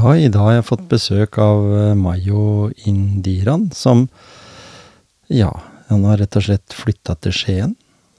[0.00, 4.06] Ja, i dag har jeg fått besøk av eh, Mayo Indiran, som
[5.28, 5.50] Ja,
[5.90, 7.74] han har rett og slett flytta til Skien.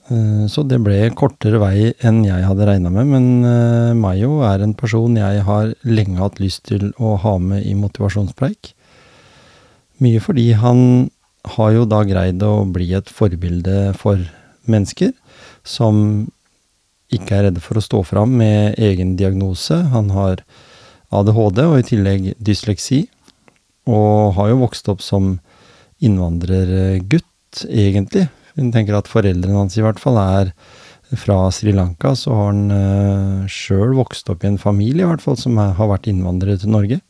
[0.06, 4.62] Eh, Så det ble kortere vei enn jeg hadde regna med, men eh, Mayo er
[4.62, 8.74] en person jeg har lenge hatt lyst til å ha med i motivasjonspreik.
[9.98, 11.10] Mye fordi han
[11.56, 14.22] har jo da greid å bli et forbilde for
[14.70, 15.10] mennesker
[15.66, 16.28] som
[17.10, 19.82] ikke er redde for å stå fram med egen diagnose.
[19.90, 20.44] Han har
[21.12, 23.04] ADHD og i tillegg dysleksi,
[23.90, 25.36] og har jo vokst opp som
[26.02, 28.28] innvandrergutt, egentlig.
[28.56, 30.52] Hun tenker at foreldrene hans i hvert fall er
[31.18, 35.24] fra Sri Lanka, så har han uh, sjøl vokst opp i en familie i hvert
[35.24, 37.00] fall som er, har vært innvandrere til Norge.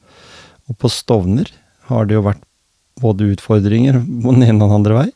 [0.71, 1.51] Og på Stovner
[1.91, 2.43] har det jo vært
[3.03, 5.09] både utfordringer på den ene og den andre vei.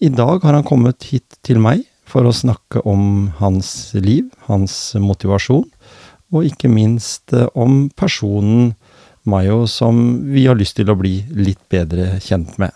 [0.00, 4.94] I dag har han kommet hit til meg for å snakke om hans liv, hans
[4.98, 5.68] motivasjon,
[6.30, 8.74] og ikke minst eh, om personen
[9.28, 9.98] Mayo som
[10.32, 12.72] vi har lyst til å bli litt bedre kjent med.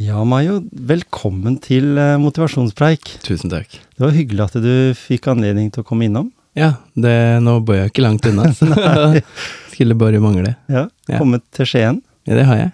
[0.00, 3.12] Ja, Mayo, velkommen til eh, motivasjonspreik.
[3.24, 3.76] Tusen takk.
[3.94, 6.30] Det var hyggelig at du fikk anledning til å komme innom.
[6.58, 7.14] Ja, det,
[7.44, 8.68] nå bor jeg ikke langt unna, så
[9.74, 10.56] skulle bare mangle.
[10.70, 11.20] Ja, Ja.
[11.20, 12.00] Kommet til Skien.
[12.26, 12.72] Ja, det har jeg.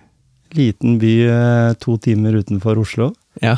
[0.58, 3.10] Liten by eh, to timer utenfor Oslo.
[3.42, 3.54] Ja.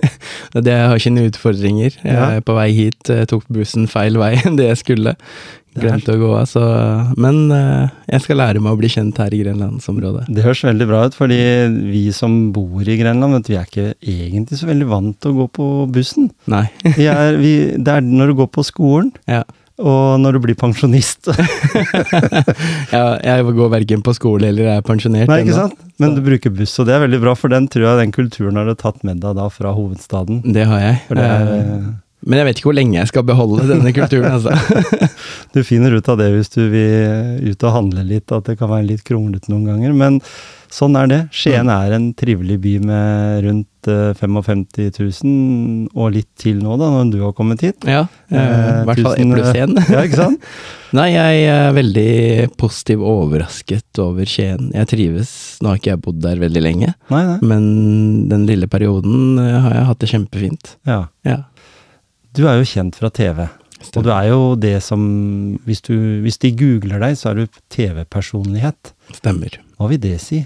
[0.54, 1.98] det jeg har noen utfordringer.
[2.02, 2.30] Jeg Ja.
[2.38, 5.16] er på vei hit, eh, tok bussen feil vei enn det jeg skulle.
[5.74, 6.62] Glemte å gå av, så
[7.18, 10.28] Men eh, jeg skal lære meg å bli kjent her i grenlandsområdet.
[10.30, 11.40] Det høres veldig bra ut, fordi
[11.90, 15.32] vi som bor i Grenland, vet du, vi er ikke egentlig så veldig vant til
[15.34, 16.30] å gå på bussen.
[16.50, 16.66] Nei.
[16.98, 19.42] Vi er, vi, det er når du går på skolen, Ja.
[19.82, 21.26] og når du blir pensjonist.
[22.94, 25.80] ja, jeg går verken på skole eller er pensjonert Nei, ikke sant?
[26.02, 28.58] Men du bruker buss, og det er veldig bra, for den tror jeg den kulturen
[28.60, 30.42] har du tatt med deg da fra hovedstaden.
[30.54, 31.02] Det har jeg.
[31.08, 31.84] For det er, Eh,
[32.26, 35.08] Men jeg vet ikke hvor lenge jeg skal beholde denne kulturen, altså.
[35.54, 38.70] du finner ut av det hvis du vil ut og handle litt, at det kan
[38.72, 39.92] være litt kronglete noen ganger.
[39.96, 40.20] Men
[40.74, 41.18] sånn er det.
[41.30, 41.74] Skien Mm.
[41.74, 44.64] er en trivelig by med rundt eh, 55
[45.22, 47.84] 000, og litt til nå, da, når du har kommet hit.
[47.86, 49.76] Ja, eh, i hvert fall 1 pluss 1.
[49.94, 50.48] Ja, ikke sant?
[50.98, 52.08] Nei, jeg er veldig
[52.58, 54.68] positiv overrasket over Skien.
[54.74, 55.30] Jeg trives.
[55.62, 57.38] Nå har ikke jeg bodd der veldig lenge, Nei, nei.
[57.42, 60.74] men den lille perioden eh, har jeg hatt det kjempefint.
[60.88, 61.00] Ja.
[61.26, 61.40] Ja.
[62.34, 63.44] Du er jo kjent fra TV.
[63.94, 65.02] Og du er jo det som
[65.66, 68.94] Hvis, du, hvis de googler deg, så er du TV-personlighet.
[69.14, 69.60] Stemmer.
[69.78, 70.42] Hva vil det si?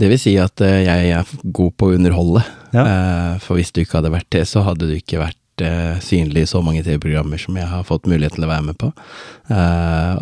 [0.00, 2.44] Det vil si at eh, jeg er god på å underholde.
[2.74, 2.84] Ja.
[2.84, 6.46] Eh, For hvis du ikke hadde vært det, så hadde du ikke vært eh, synlig
[6.46, 8.92] i så mange TV-programmer som jeg har fått mulighet til å være med på.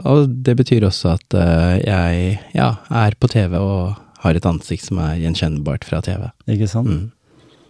[0.08, 1.36] Og det betyr også at
[1.84, 6.30] jeg ja, er på TV og har et ansikt som er gjenkjennbart fra TV.
[6.50, 6.90] Ikke sant?
[6.90, 7.04] Mm.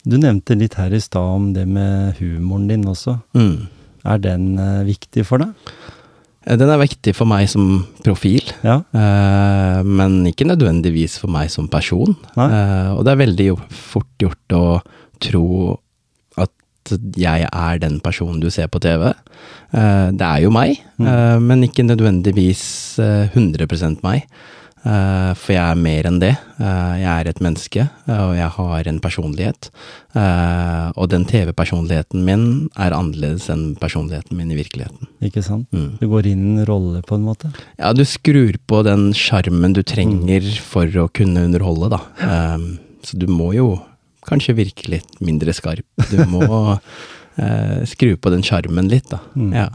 [0.09, 3.19] Du nevnte litt her i stad om det med humoren din også.
[3.37, 3.67] Mm.
[4.09, 5.73] Er den eh, viktig for deg?
[6.47, 8.79] Eh, Den er viktig for meg som profil, Ja?
[8.97, 12.17] eh, men ikke nødvendigvis for meg som person.
[12.39, 14.65] Eh, og det er veldig fort gjort å
[15.21, 15.45] tro
[16.39, 19.11] at jeg er den personen du ser på TV.
[19.75, 21.07] Eh, det er jo meg, Mm.
[21.07, 24.25] eh, men ikke nødvendigvis eh, 100 meg.
[24.87, 26.35] Eh, for jeg er mer enn det.
[26.63, 29.71] Eh, jeg er et menneske, eh, og jeg har en personlighet.
[30.99, 32.45] Og den TV-personligheten min
[32.75, 35.07] er annerledes enn personligheten min i virkeligheten.
[35.23, 35.69] Ikke sant?
[35.71, 35.99] Mm.
[36.01, 37.53] Du går inn i en rolle, på en måte.
[37.79, 42.01] Ja, du skrur på den sjarmen du trenger for å kunne underholde, da.
[43.07, 43.77] Så du må jo
[44.27, 45.87] kanskje virke litt mindre skarp.
[46.11, 46.43] Du må
[47.93, 49.23] skru på den sjarmen litt, da.
[49.39, 49.53] Mm.
[49.55, 49.69] Ja.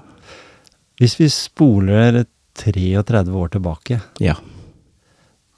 [0.99, 2.25] Hvis vi spoler
[2.59, 4.35] 33 år tilbake, ja.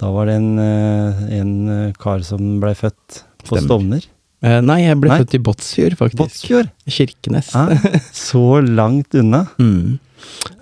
[0.02, 3.68] Da var det en, eh, en eh, kar som blei født på Stemmer.
[3.70, 4.08] Stovner.
[4.46, 5.20] Eh, nei, jeg ble Nei.
[5.24, 6.20] født i Båtsfjord, faktisk.
[6.22, 6.72] Båtsfjord?
[6.92, 7.54] Kirkenes.
[7.58, 7.72] Ah,
[8.28, 9.46] så langt unna.
[9.58, 10.00] Mm.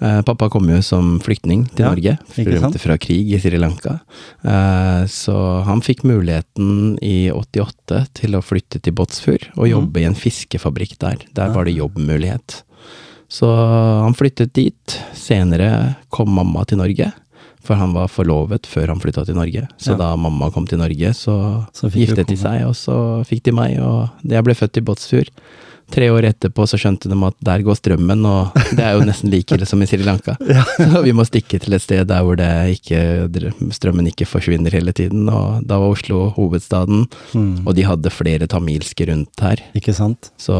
[0.03, 2.13] Eh, pappa kom jo som flyktning til Ja, Norge,
[2.47, 3.97] rømte fra krig i Sri Lanka.
[4.43, 5.35] Eh, så
[5.67, 10.97] han fikk muligheten i 88 til å flytte til Båtsfjord og jobbe i en fiskefabrikk
[11.03, 11.23] der.
[11.35, 12.61] Der var det jobbmulighet.
[13.33, 14.99] Så han flyttet dit.
[15.17, 17.09] Senere kom mamma til Norge,
[17.63, 19.67] for han var forlovet før han flytta til Norge.
[19.79, 19.97] Så Ja.
[19.97, 23.79] da mamma kom til Norge, så, Så giftet de seg, og så fikk de meg,
[23.79, 25.29] og jeg ble født i Båtsfjord.
[25.91, 29.29] Tre år etterpå så skjønte de at der går strømmen, og det er jo nesten
[29.29, 30.35] like ille som i Sri Lanka.
[30.93, 32.47] Så vi må stikke til et sted der hvor det
[32.79, 33.29] ikke,
[33.73, 37.65] strømmen ikke forsvinner hele tiden, og da var Oslo hovedstaden, Mm.
[37.65, 39.57] og de hadde flere tamilske rundt her.
[39.75, 40.29] Ikke sant?
[40.37, 40.53] Så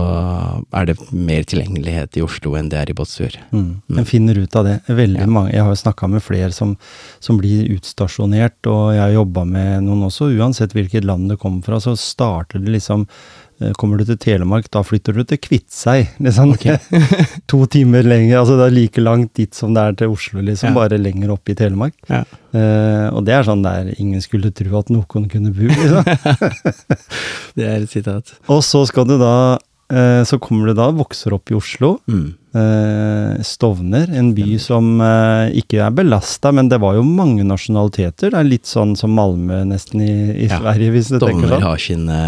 [0.74, 3.38] er det mer tilgjengelighet i Oslo enn det er i Båtsfjord.
[3.54, 3.82] Mm.
[4.00, 4.80] En finner ut av det.
[4.88, 5.28] Veldig Ja.
[5.28, 6.76] mange, Jeg har jo snakka med flere som,
[7.20, 10.32] som blir utstasjonert, og jeg har jobba med noen også.
[10.38, 13.06] Uansett hvilket land det kommer fra, så starter det liksom
[13.80, 16.18] Kommer du til Telemark, da flytter du til Kviteseid.
[16.24, 16.54] Liksom.
[17.52, 18.40] to timer lenger.
[18.42, 20.72] altså Det er like langt dit som det er til Oslo, liksom.
[20.72, 20.76] Ja.
[20.78, 21.96] Bare lenger opp i Telemark.
[22.10, 22.24] Ja.
[22.54, 26.04] Uh, og det er sånn der ingen skulle tro at noen kunne bo, liksom.
[27.58, 28.36] Det er et sitat.
[28.54, 29.62] og så skal du da eh,
[30.26, 31.98] Så kommer du da, vokser opp i Oslo.
[32.10, 32.34] Mm.
[32.54, 38.30] Eh, Stovner, en by som eh, ikke er belasta, men det var jo mange nasjonaliteter.
[38.34, 40.12] Det er litt sånn som Malmö nesten i,
[40.46, 40.60] i Ja.
[40.62, 41.48] Sverige, hvis du tenker sånn.
[41.50, 42.20] Stovner har sine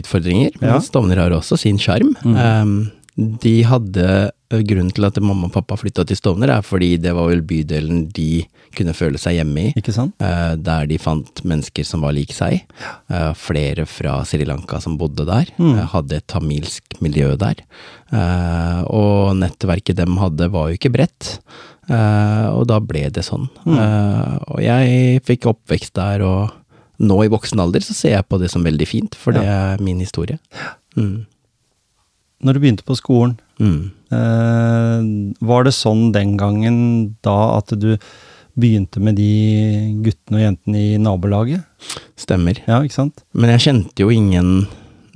[0.00, 0.78] utfordringer, men Ja.
[0.80, 2.14] Stovner har også sin sjarm.
[2.24, 2.36] Mm.
[2.36, 2.76] Um,
[3.16, 7.26] de hadde Grunnen til at mamma og pappa flytta til Stovner, er fordi det var
[7.32, 8.44] vel bydelen de
[8.76, 9.72] kunne føle seg hjemme i.
[9.80, 10.14] Ikke sant?
[10.22, 12.60] eh, der de fant mennesker som var lik seg.
[13.10, 15.50] Eh, flere fra Sri Lanka som bodde der.
[15.58, 15.72] Mm.
[15.74, 17.62] eh, hadde et tamilsk miljø der.
[18.12, 21.38] Eh, og nettverket dem hadde, var jo ikke bredt.
[21.90, 23.48] Eh, og da ble det sånn.
[23.64, 23.78] Mm.
[23.78, 28.38] Eh, og jeg fikk oppvekst der, og nå i voksen alder så ser jeg på
[28.40, 30.38] det som veldig fint, for det er min historie.
[30.96, 31.26] Mm.
[32.46, 33.90] Når du begynte på skolen, Mm.
[34.12, 37.94] eh, var det sånn den gangen da at du
[38.56, 41.64] begynte med de guttene og jentene i nabolaget?
[42.16, 42.62] Stemmer.
[42.66, 43.24] Ja, ikke sant?
[43.36, 44.66] Men jeg kjente jo ingen,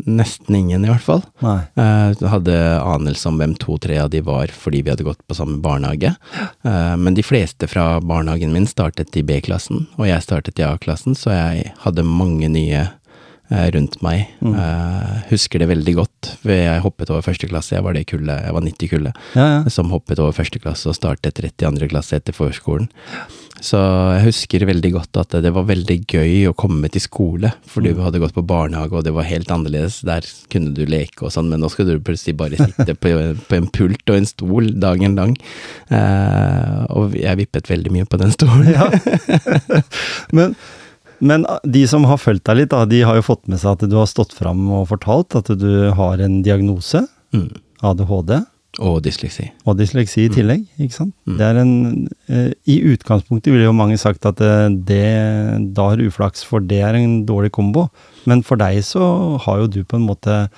[0.05, 1.23] nesten ingen i hvert fall.
[1.45, 1.63] Nei.
[1.77, 5.57] Jeg hadde anelse om hvem to-tre av de var fordi vi hadde gått på samme
[5.65, 6.13] barnehage.
[6.37, 11.17] Eh, men de fleste fra barnehagen min startet i B-klassen, og jeg startet i A-klassen,
[11.17, 12.93] så jeg hadde mange nye eh,
[13.51, 14.29] rundt meg.
[14.39, 14.55] Mm.
[14.55, 18.55] Uh, husker det veldig godt, jeg hoppet over første klasse, jeg var det kullet, jeg
[18.57, 19.61] var 90-kullet, Ja, ja.
[19.73, 22.91] som hoppet over første klasse og startet rett i andre klasse etter forskolen.
[23.61, 23.77] Så
[24.17, 27.93] jeg husker veldig godt at det var veldig gøy å komme til skole, for du
[28.01, 30.01] hadde gått på barnehage og det var helt annerledes.
[30.09, 33.13] Der kunne du leke og sånn, men nå skal du plutselig bare sitte på,
[33.51, 35.37] på en pult og en stol dagen lang.
[35.93, 38.73] Eh, og jeg vippet veldig mye på den stolen.
[38.73, 38.89] Ja.
[40.37, 40.57] men,
[41.21, 43.89] men de som har fulgt deg litt, da, de har jo fått med seg at
[43.91, 47.47] du har stått fram og fortalt at du har en diagnose, Mm.
[47.87, 48.33] ADHD,
[48.83, 49.51] Og dysleksi.
[49.67, 51.13] og dysleksi i tillegg, ikke sant?
[51.29, 51.37] Mm.
[51.39, 55.97] Det er en, eh, I utgangspunktet ville jo mange sagt at eh, det, da har
[55.97, 57.89] du uflaks, for det er en dårlig kombo.
[58.27, 60.49] Men for deg så har jo du på en måte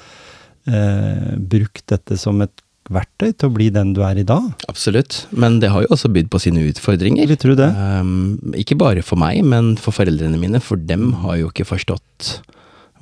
[0.66, 2.52] eh, brukt dette som et
[2.94, 4.50] verktøy til å bli den du er i dag.
[4.70, 7.26] Absolutt, men det har jo også bydd på sine utfordringer.
[7.30, 7.70] Vil tro det.
[7.76, 12.36] Um, ikke bare for meg, men for foreldrene mine, for dem har jo ikke forstått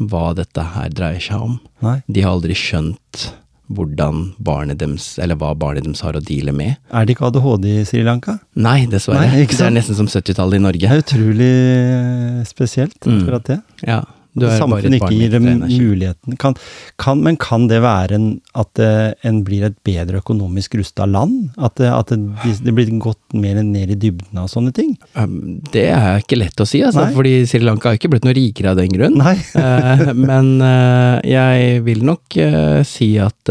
[0.01, 1.59] hva dette her dreier seg om.
[1.85, 1.99] Nei.
[2.09, 3.27] De har aldri skjønt
[3.71, 6.73] hvordan barnet deres, eller hva barnet deres har å deale med.
[6.91, 8.39] Er det ikke ADHD i Sri Lanka?
[8.59, 9.29] Nei, dessverre.
[9.31, 10.81] Nei, ikke det er nesten som 70-tallet i Norge.
[10.81, 13.21] Det er utrolig eh, spesielt, Mm.
[13.21, 13.59] akkurat det.
[13.87, 14.01] Ja,
[14.39, 16.37] du er Samfunnet et ikke gir dem muligheten.
[16.41, 16.55] Kan,
[17.01, 18.29] kan, men kan det være en,
[18.59, 21.51] at eh, en blir et bedre økonomisk rusta land?
[21.59, 24.95] At, det, at det, det blir gått mer ned i dybden av sånne ting?
[25.19, 27.17] Um, det er ikke lett å si, altså, Nei.
[27.17, 29.19] fordi Sri Lanka har ikke blitt noe rikere av den grunn.
[29.21, 33.51] Eh, men eh, jeg vil nok eh, si at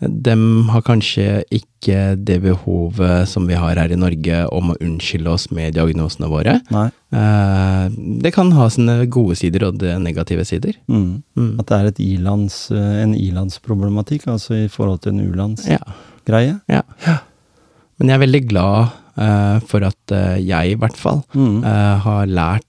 [0.00, 5.32] dem har kanskje ikke det behovet som vi har her i Norge om å unnskylde
[5.32, 6.58] oss med diagnosene våre.
[6.74, 6.88] Nei.
[7.16, 7.86] Eh,
[8.20, 10.76] det kan ha sine gode sider og negative sider.
[10.90, 11.22] Mm.
[11.38, 11.48] Mm.
[11.62, 16.60] At det er et ilands, eh, en ilandsproblematikk, altså i forhold til en u-landsgreie?
[16.68, 17.18] Ja, ja.
[17.96, 21.62] Men jeg er veldig glad eh, for at jeg, i hvert fall, Mm.
[22.04, 22.64] har lært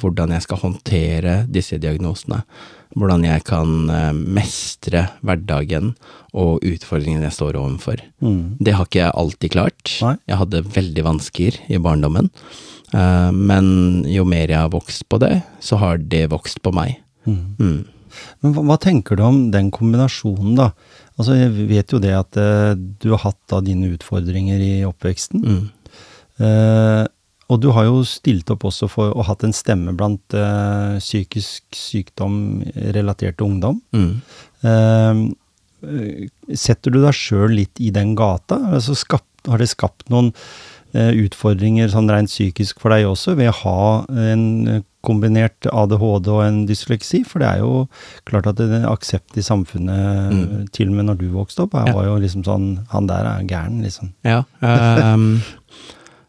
[0.00, 2.40] hvordan jeg skal håndtere disse diagnosene.
[2.98, 5.92] Hvordan jeg kan eh, mestre hverdagen
[6.34, 8.02] og utfordringene jeg står overfor.
[8.22, 8.58] Mm.
[8.58, 9.94] Det har ikke jeg alltid klart.
[10.02, 10.16] Nei.
[10.30, 12.30] Jeg hadde veldig vansker i barndommen.
[12.90, 13.70] Eh, men
[14.10, 16.98] jo mer jeg har vokst på det, så har det vokst på meg.
[17.28, 17.42] Mm.
[17.60, 17.80] Mm.
[18.42, 20.72] Men hva, hva tenker du om den kombinasjonen, da?
[21.20, 25.44] Altså, jeg vet jo det at eh, du har hatt da dine utfordringer i oppveksten.
[25.44, 25.64] Mm.
[26.40, 27.02] Eh,
[27.50, 31.64] og du har jo stilt opp også for å hatt en stemme blant uh, psykisk
[31.74, 32.62] sykdom
[32.94, 33.80] relatert til ungdom.
[33.96, 34.12] Mm.
[34.62, 35.24] Uh,
[36.54, 38.58] setter du deg sjøl litt i den gata?
[38.76, 40.30] Altså skapt, har det skapt noen
[40.94, 43.82] uh, utfordringer sånn rent psykisk for deg også, ved å ha
[44.30, 47.22] en kombinert ADHD og en dysleksi?
[47.24, 47.86] For det er jo
[48.28, 50.66] klart at det er aksept i samfunnet, Mm.
[50.76, 51.94] til og med når du vokste opp, jeg Ja.
[51.96, 54.12] var jo liksom sånn Han der er gæren, liksom.
[54.22, 55.40] Ja, ehm,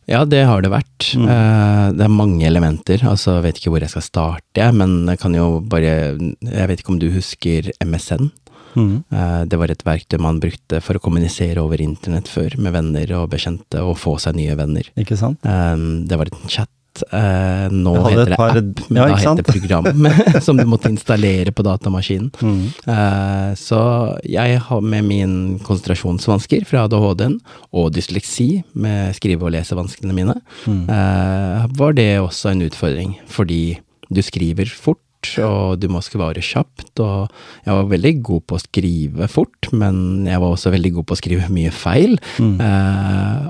[0.10, 1.12] ja, det har det vært.
[1.18, 1.28] Mm.
[1.30, 3.04] Uh, det er mange elementer.
[3.08, 6.82] Altså, jeg vet ikke hvor jeg skal starte, men jeg kan jo bare Jeg vet
[6.82, 8.32] ikke om du husker MSN?
[8.76, 9.04] Mm.
[9.12, 13.18] Uh, det var et verktøy man brukte for å kommunisere over internett før, med venner
[13.20, 14.88] og bekjente, og få seg nye venner.
[15.00, 15.42] Ikke sant?
[15.46, 16.72] Uh, det var en chat.
[17.12, 20.10] Eh, nå heter det par- app, men ja, da heter det program,
[20.46, 22.32] som du måtte installere på datamaskinen.
[22.42, 22.64] Mm.
[22.88, 23.80] Uh, Så
[24.28, 27.40] jeg har med min konsentrasjonsvansker fra ADHD-en
[27.72, 30.36] og dysleksi med skrive- og lesevanskene mine,
[30.68, 30.84] Mm.
[30.90, 33.78] eh, var det også en utfordring, fordi
[34.12, 35.00] du skriver fort.
[35.38, 37.30] Og du må svare kjapt, og
[37.64, 41.14] jeg var veldig god på å skrive fort, men jeg var også veldig god på
[41.14, 42.16] å skrive mye feil.
[42.42, 42.56] Mm.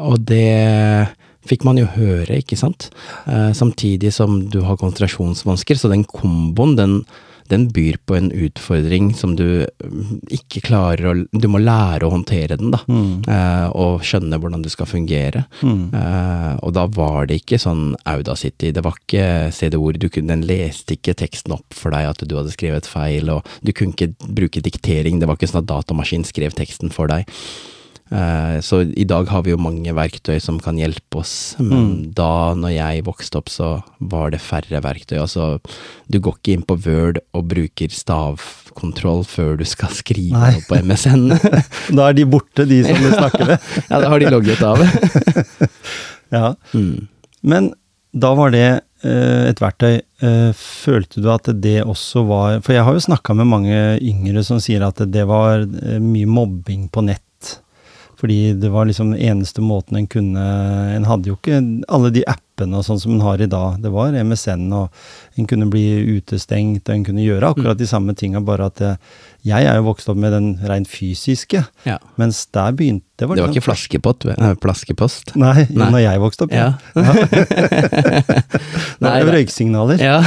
[0.04, 1.08] Og det
[1.48, 2.90] fikk man jo høre, ikke sant?
[3.26, 6.96] Eh, samtidig som du har konsentrasjonsvansker, så den komboen, den,
[7.52, 12.14] den byr på en utfordring som du mm, ikke klarer å Du må lære å
[12.14, 12.82] håndtere den, da.
[12.88, 13.26] Mm.
[13.26, 15.44] Eh, og skjønne hvordan du skal fungere.
[15.66, 15.90] Mm.
[15.98, 21.18] Eh, og da var det ikke sånn Audacity, det var ikke CD-ord, den leste ikke
[21.18, 25.20] teksten opp for deg at du hadde skrevet feil, og du kunne ikke bruke diktering,
[25.20, 27.30] det var ikke sånn at datamaskinen skrev teksten for deg.
[28.12, 32.52] Eh, så i dag har vi jo mange verktøy som kan hjelpe oss, men da
[32.60, 33.70] når jeg vokste opp, så
[34.12, 35.16] var det færre verktøy.
[35.22, 35.54] Altså,
[36.12, 40.60] du går ikke inn på Word og bruker stavkontroll før du skal skrive Nei.
[40.68, 41.30] på MSN.
[41.98, 43.72] Da er de borte, de som du snakker med.
[43.90, 44.86] ja, da har de logget av.
[46.32, 46.54] Ja.
[46.72, 47.10] Mm.
[47.44, 47.66] Men
[48.16, 48.68] da var det
[49.04, 49.98] eh, et verktøy.
[50.24, 54.40] Eh, følte du at det også var For jeg har jo snakka med mange yngre
[54.48, 55.66] som sier at det var
[56.00, 57.26] mye mobbing på nett.
[58.22, 60.44] Fordi det var liksom den eneste måten en kunne
[60.96, 61.58] En hadde jo ikke
[61.90, 63.80] alle de appene og sånn som en har i dag.
[63.82, 64.92] Det var MSN, og
[65.42, 65.82] en kunne bli
[66.20, 68.96] utestengt, og en kunne gjøre akkurat de samme tinga, bare at eh,
[69.50, 71.98] jeg er jo vokst opp med den rent fysiske, Ja.
[72.22, 74.26] mens der begynte Det var den ikke flaskepott,
[74.62, 75.34] flaskepost.
[75.36, 75.90] Nei, Nei.
[75.90, 76.54] når jeg vokste opp.
[76.54, 76.74] Ja.
[79.02, 80.02] Det Nei, var røyksignaler.
[80.02, 80.20] Ja.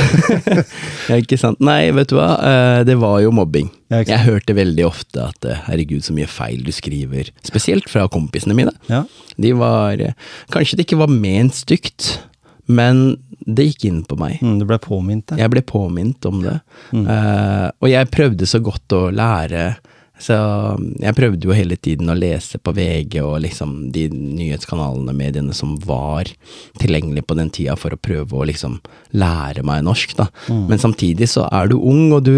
[1.10, 1.60] ja, ikke sant.
[1.64, 3.70] Nei, vet du hva, Eh, det var jo mobbing.
[3.94, 4.02] Ja.
[4.14, 7.30] Jeg hørte veldig ofte at eh, herregud, så mye feil du skriver.
[7.46, 8.74] Spesielt fra kompisene mine.
[8.90, 9.04] Ja.
[9.40, 10.16] De var eh,
[10.54, 12.18] Kanskje det ikke var ment stygt,
[12.66, 14.38] men det gikk inn på meg.
[14.42, 15.28] Mm, du ble påminnet.
[15.30, 15.40] det?
[15.42, 16.58] Jeg ble påminnet om det.
[16.96, 17.04] Mm.
[17.04, 19.74] Uh, og jeg prøvde så godt å lære.
[20.24, 20.36] Så
[21.02, 25.74] jeg prøvde jo hele tiden å lese på VG og liksom de nyhetskanalene, mediene som
[25.84, 26.30] var
[26.80, 28.78] tilgjengelige på den tida for å prøve å liksom
[29.18, 30.28] lære meg norsk, da.
[30.46, 30.64] Mm.
[30.70, 32.36] Men samtidig så er du ung, og du,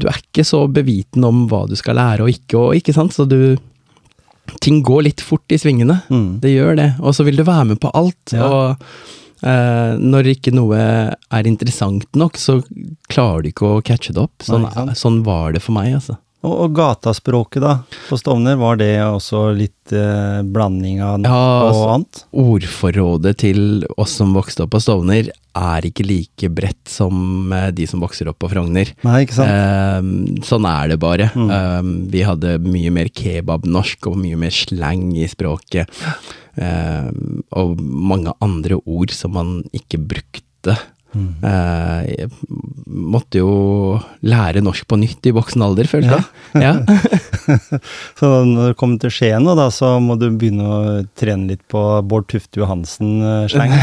[0.00, 3.14] du er ikke så beviten om hva du skal lære og ikke, og ikke sant,
[3.16, 3.56] så du
[4.60, 6.02] Ting går litt fort i svingene.
[6.12, 6.36] Mm.
[6.42, 6.90] Det gjør det.
[7.00, 8.34] Og så vil du være med på alt.
[8.36, 8.44] Ja.
[8.44, 8.84] Og
[9.40, 12.58] eh, når ikke noe er interessant nok, så
[13.08, 14.44] klarer du ikke å catche det opp.
[14.44, 16.18] Sånn, Nei, sånn var det for meg, altså.
[16.44, 21.68] Og, og gataspråket, da, på Stovner, var det også litt eh, blanding av Ja, og
[21.70, 22.20] altså- annet?
[22.44, 23.62] Ordforrådet til
[23.96, 28.28] oss som vokste opp på Stovner, er ikke like bredt som eh, de som vokser
[28.28, 28.90] opp på Frogner.
[29.06, 29.50] Nei, ikke sant?
[29.50, 31.30] Eh, sånn er det bare.
[31.32, 31.50] Mm.
[31.56, 35.88] Eh, vi hadde mye mer kebabnorsk og mye mer slang i språket.
[36.60, 37.08] Eh,
[37.56, 40.76] og mange andre ord som man ikke brukte.
[41.14, 41.28] Mm.
[41.46, 42.28] Eh, jeg
[43.14, 43.52] måtte jo
[44.26, 46.62] lære norsk på nytt i voksen alder, følte jeg.
[46.62, 46.72] Ja.
[48.18, 50.78] Så når det kommer til Skien, da, så må du begynne å
[51.18, 53.74] trene litt på Bård Tufte Johansen-sleng.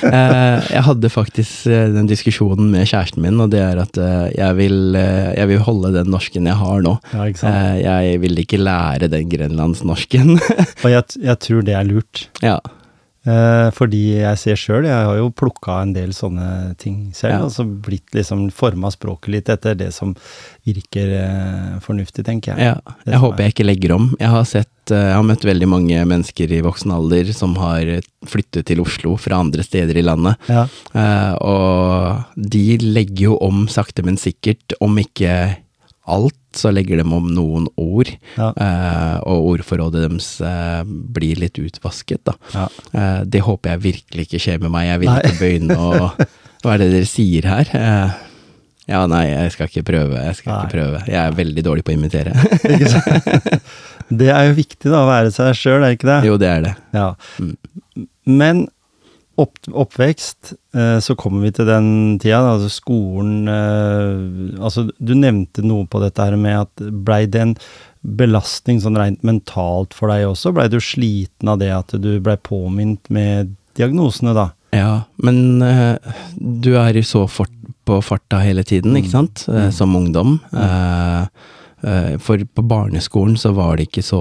[0.00, 4.30] Eh, jeg hadde faktisk eh, den diskusjonen med kjæresten min, og det er at eh,
[4.32, 6.94] jeg vil, eh, jeg vil holde den norsken jeg har nå.
[7.12, 7.26] ja?
[7.28, 10.34] Eh, jeg vil ikke lære den grenlandsnorsken.
[10.84, 12.26] Og jeg, jeg tror det er lurt.
[12.44, 12.58] ja.
[13.30, 17.40] Eh, fordi jeg ser sjøl, jeg har jo plukka en del sånne ting selv, Ja.
[17.46, 20.14] og så blitt liksom forma språket litt etter det som
[20.66, 22.72] virker eh, fornuftig, tenker jeg.
[22.72, 24.10] Ja, jeg håper er- jeg ikke legger om.
[24.18, 28.00] Jeg har sett eh, Jeg har møtt veldig mange mennesker i voksen alder som har
[28.26, 30.36] flyttet til Oslo fra andre steder i landet.
[30.50, 30.66] Ja.
[31.40, 35.56] Og de legger jo om sakte, men sikkert, om ikke
[36.10, 38.10] alt, så legger de om noen ord.
[38.36, 38.50] Ja.
[38.50, 42.34] Eh, og ordforrådet deres eh, blir litt utvasket, da.
[42.54, 42.66] Ja.
[42.92, 44.88] Eh, det håper jeg virkelig ikke skjer med meg.
[44.90, 46.10] Jeg vil ikke begynne å
[46.60, 47.70] Hva er det dere sier her?
[47.72, 48.18] Eh,
[48.90, 50.18] ja, nei, jeg skal ikke prøve.
[50.26, 50.58] Jeg skal Nei.
[50.60, 51.00] ikke prøve.
[51.08, 52.34] Jeg er veldig dårlig på å imitere.
[54.20, 56.18] Det er jo viktig, da, å være seg sjøl, er ikke det?
[56.26, 56.74] jo, det er det.
[56.96, 57.08] Ja.
[57.38, 57.54] Mm.
[58.40, 58.64] Men
[59.42, 61.88] opp, oppvekst, eh, så kommer vi til den
[62.22, 67.42] tida, altså skolen eh, Altså, du nevnte noe på dette her med at blei det
[67.44, 67.54] en
[68.00, 70.52] belastning sånn rent mentalt for deg også?
[70.56, 74.48] Blei du sliten av det at du blei påminnet med diagnosene, da?
[74.76, 74.92] Ja,
[75.22, 75.96] men eh,
[76.38, 77.52] du er jo så fort
[77.88, 79.70] på farta hele tiden, ikke sant, Mm.
[79.74, 80.36] som ungdom.
[80.52, 80.60] Mm.
[80.62, 81.26] eh,
[82.20, 84.18] for på barneskolen så var det ikke så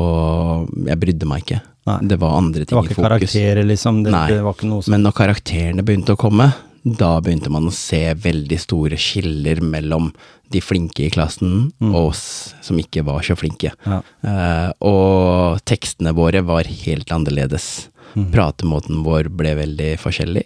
[0.87, 1.57] Jeg brydde meg ikke.
[1.89, 1.97] Nei.
[2.07, 2.95] Det var andre ting i fokus.
[2.95, 4.01] Det var ikke karakterer, liksom?
[4.05, 6.49] Det, Nei, det var ikke noe som Men når karakterene begynte å komme,
[6.83, 10.11] da begynte man å se veldig store skiller mellom
[10.49, 12.23] de flinke i klassen og oss
[12.65, 13.73] som ikke var så flinke.
[13.85, 13.99] Ja.
[14.25, 17.89] Uh, og tekstene våre var helt annerledes.
[18.33, 20.45] Pratemåten vår ble veldig forskjellig.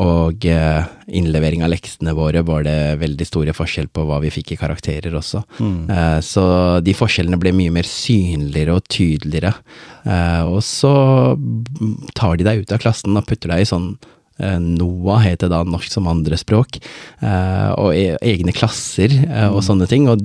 [0.00, 0.88] Og eh,
[1.18, 5.14] innlevering av leksene våre var det veldig store forskjell på hva vi fikk i karakterer
[5.18, 5.44] også.
[5.62, 6.44] Eh, så
[6.84, 9.54] de forskjellene ble mye mer synligere og tydeligere.
[10.04, 10.92] Eh, og så
[12.18, 13.92] tar de deg ut av klassen og putter deg i sånn
[14.38, 16.76] NOAH NOA heter da norsk som andrespråk,
[17.26, 19.10] eh, og e egne klasser
[19.48, 20.06] og sånne ting.
[20.06, 20.22] Og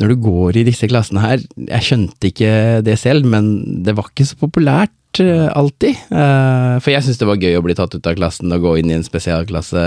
[0.00, 2.52] når du går i disse klassene her, jeg skjønte ikke
[2.84, 6.02] det selv, men det var ikke så populært eh, alltid.
[6.12, 8.74] Eh, for jeg syntes det var gøy å bli tatt ut av klassen og gå
[8.80, 9.84] inn i en spesialklasse,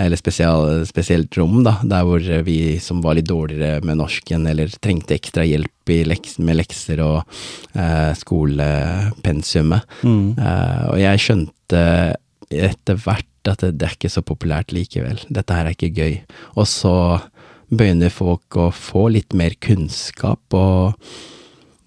[0.00, 4.72] eller spesial, spesielt rom, da, der hvor vi som var litt dårligere med norsken, eller
[4.80, 7.20] trengte ekstra hjelp i leks med lekser og
[7.76, 9.98] eh, skolepensumet.
[10.40, 11.82] Eh, og jeg skjønte
[12.50, 15.20] etter hvert at det, det er ikke så populært likevel.
[15.28, 16.16] Dette her er ikke gøy.
[16.56, 16.94] Og så
[17.70, 20.98] begynner folk å få litt mer kunnskap, og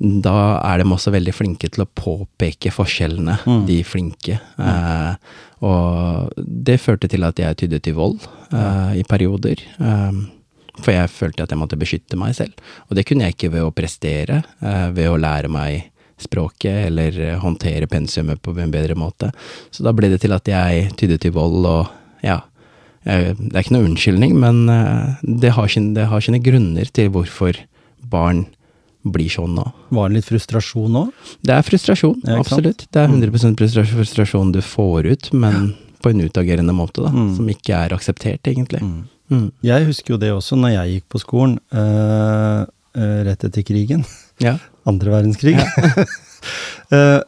[0.03, 3.37] da er de også veldig flinke til å påpeke forskjellene,
[3.67, 4.39] de flinke.
[4.59, 9.63] Eh, og det førte til at jeg tydde til vold eh, i perioder.
[9.79, 10.23] Eh,
[10.81, 12.57] for jeg følte at jeg måtte beskytte meg selv.
[12.89, 17.19] Og det kunne jeg ikke ved å prestere, eh, ved å lære meg språket eller
[17.21, 19.31] eh, håndtere pensumet på en bedre måte.
[19.71, 21.93] Så da ble det til at jeg tydde til vold og
[22.25, 22.41] ja.
[23.05, 26.85] Jeg- Det er ikke noe unnskyldning, men eh, det har, sine, det har sine grunner
[26.93, 27.55] til hvorfor
[28.09, 28.45] barn
[29.05, 29.65] blir sånn nå.
[29.91, 31.11] Var det litt frustrasjon nå?
[31.43, 32.85] Det er frustrasjon, Ja, absolutt.
[32.91, 37.09] Det er 100 frustra- frustrasjon du får ut, men på en utagerende måte, da.
[37.35, 38.79] Som ikke er akseptert, egentlig.
[39.29, 39.51] Mm.
[39.63, 44.05] Jeg husker jo det også når jeg gikk på skolen, øh, eh, rett etter krigen.
[44.39, 44.57] Ja.
[44.87, 45.57] Andre verdenskrig.
[46.91, 47.19] Eh,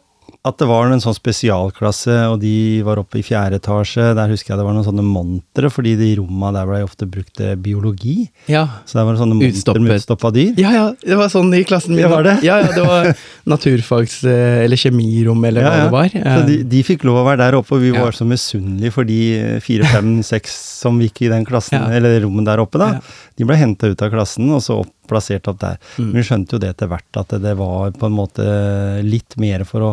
[0.46, 4.12] at det var en sånn spesialklasse, og de var oppe i fjerde etasje.
[4.14, 7.40] Der husker jeg det var noen sånne montre, fordi de romma der ble ofte brukt
[7.42, 8.28] eh, biologi.
[8.46, 8.66] ja.
[8.86, 10.52] Så der var det sånne montre med utstoppa dyr.
[10.60, 12.04] Ja, ja, det var sånn i klassen min.
[12.04, 12.36] Ja, var det?
[12.46, 13.10] Ja, ja, det var
[13.56, 16.38] naturfags- eh, eller kjemirom, eller Ja, hva det var.
[16.38, 18.04] Så de, de fikk lov å være der oppe, og vi Ja.
[18.04, 21.90] var så misunnelige for de eh, fire, fem, seks som gikk i den klassen, Ja.
[21.96, 22.92] eller rommet der oppe, da.
[22.98, 23.00] Ja.
[23.36, 25.78] De ble henta ut av klassen, og så opp, plassert opp der.
[25.98, 28.46] Men vi skjønte jo det etter hvert, at det, det var på en måte
[29.06, 29.80] litt mer for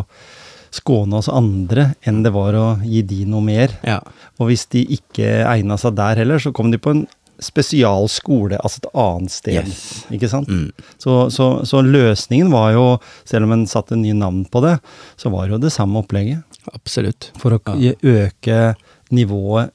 [0.74, 3.76] skåne oss andre enn det var å gi de noe mer.
[3.86, 4.00] Ja.
[4.42, 7.04] Og hvis de ikke egna seg der heller, så kom de på en
[7.44, 9.68] spesialskole, altså et annet sted.
[9.68, 9.84] Yes.
[10.14, 10.48] Ikke sant?
[10.50, 10.70] Mm.
[11.02, 12.84] Så, så, så løsningen var jo,
[13.28, 14.76] selv om en satte nye navn på det,
[15.20, 16.44] så var det jo det samme opplegget.
[16.72, 17.30] Absolutt.
[17.40, 17.92] For å Ja.
[18.02, 18.60] øke
[19.14, 19.72] nivået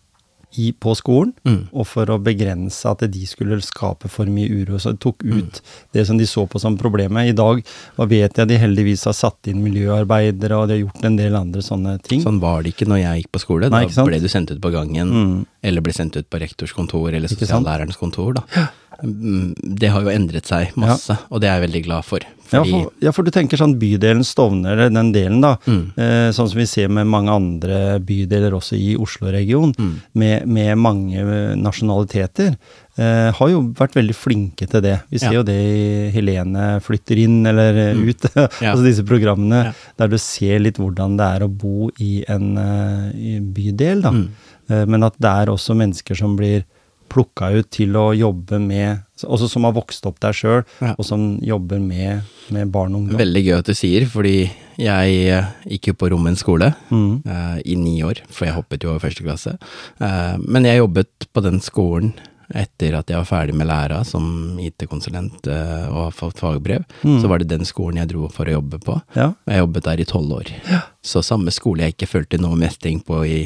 [0.57, 1.69] i, på skolen, Mm.
[1.73, 4.79] og for å begrense at de skulle skape for mye uro.
[4.79, 5.38] Så de tok Mm.
[5.38, 5.62] ut
[5.93, 7.29] det som de så på som problemet.
[7.29, 7.63] I dag
[7.97, 11.35] og vet jeg de heldigvis har satt inn miljøarbeidere, og de har gjort en del
[11.35, 12.21] andre sånne ting.
[12.23, 13.69] Sånn var det ikke når jeg gikk på skole.
[13.69, 15.45] Nei, da ble du sendt ut på gangen, Mm.
[15.63, 18.33] eller ble sendt ut på rektors kontor eller sosiallærerens kontor.
[18.33, 18.69] Da.
[19.03, 22.19] Mm, Det har jo endret seg masse, og det er jeg veldig glad for.
[22.51, 25.91] Ja for, ja, for du tenker sånn bydelen Stovner, eller den delen da, Mm.
[25.95, 30.01] eh, sånn som vi ser med mange andre bydeler også i Oslo-region, Mm.
[30.15, 32.57] med, med mange eh, nasjonaliteter,
[32.97, 34.99] eh, har jo vært veldig flinke til det.
[35.12, 35.39] Vi ser Ja.
[35.39, 38.09] jo det i Helene flytter inn eller eh, Mm.
[38.09, 38.21] ut,
[38.62, 39.73] altså disse programmene, Ja.
[39.99, 43.12] der du ser litt hvordan det er å bo i en uh,
[43.53, 44.09] bydel, da.
[44.12, 44.27] Mm.
[44.71, 46.63] Eh, men at det er også mennesker som blir
[47.10, 50.93] plukka ut til å jobbe med, også som har vokst opp der sjøl, Ja.
[50.98, 52.22] og som jobber med,
[52.54, 53.19] med barn og ungdom.
[53.19, 57.22] Veldig gøy at du sier, fordi jeg eh, gikk jo på Rommen skole Mm.
[57.28, 59.58] uh, i ni år, for jeg hoppet jo over første klasse.
[60.00, 62.13] Uh, men jeg jobbet på den skolen
[62.50, 66.82] etter at jeg var ferdig med læra som IT-konsulent og har fått fagbrev.
[67.06, 67.19] Mm.
[67.22, 68.95] Så var det den skolen jeg dro for å jobbe på.
[69.13, 69.28] Ja.
[69.45, 70.50] Og jeg jobbet der i tolv år.
[70.99, 73.38] Så samme skole jeg ikke følte noe mestring på i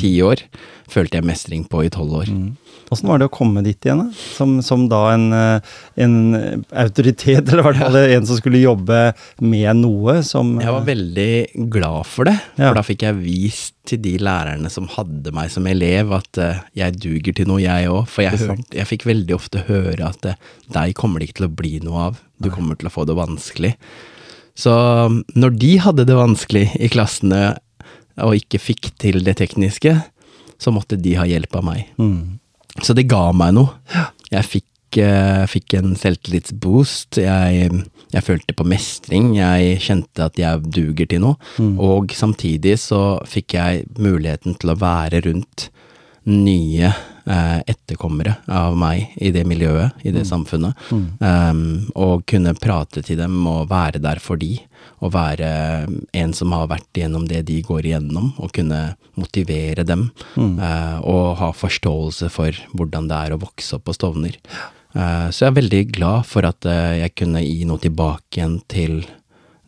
[0.00, 0.40] ti år,
[0.88, 2.30] følte jeg mestring på i tolv år.
[2.32, 2.54] Mm.
[2.94, 4.14] Åssen var det å komme dit igjen, da?
[4.16, 6.16] Som, som da en, eh, en
[6.70, 9.00] autoritet, eller i hvert fall en som skulle jobbe
[9.44, 12.72] med noe som Jeg var veldig glad for det, for Ja.
[12.78, 16.96] da fikk jeg vist til de lærerne som hadde meg som elev, at eh, jeg
[17.02, 18.06] duger til noe, jeg òg.
[18.08, 20.40] For jeg, hørte, jeg fikk veldig ofte høre at eh,
[20.72, 23.18] deg kommer det ikke til å bli noe av, du kommer til å få det
[23.18, 23.76] vanskelig.
[24.56, 27.56] Så um, når de hadde det vanskelig i klassene
[28.24, 29.92] og ikke fikk til det tekniske,
[30.56, 31.90] så måtte de ha hjelp av meg.
[32.00, 32.38] Mm.
[32.80, 33.76] Så det ga meg noe.
[34.32, 37.20] Jeg fikk, eh, fikk en selvtillitsboost.
[37.20, 39.34] Jeg, jeg følte på mestring.
[39.36, 41.36] Jeg kjente at jeg duger til noe.
[41.76, 45.68] Og samtidig så fikk jeg muligheten til å være rundt
[46.26, 46.88] nye
[47.26, 50.74] eh, etterkommere av meg i det miljøet, i det samfunnet.
[51.20, 54.56] Um, og kunne prate til dem og være der for de.
[55.04, 55.50] Og være
[56.16, 60.10] en som har vært gjennom det de går igjennom, og kunne motivere dem.
[60.60, 64.38] eh, og ha forståelse for hvordan det er å vokse opp på Stovner.
[64.96, 69.04] Eh, så jeg er veldig glad for at jeg kunne gi noe tilbake igjen til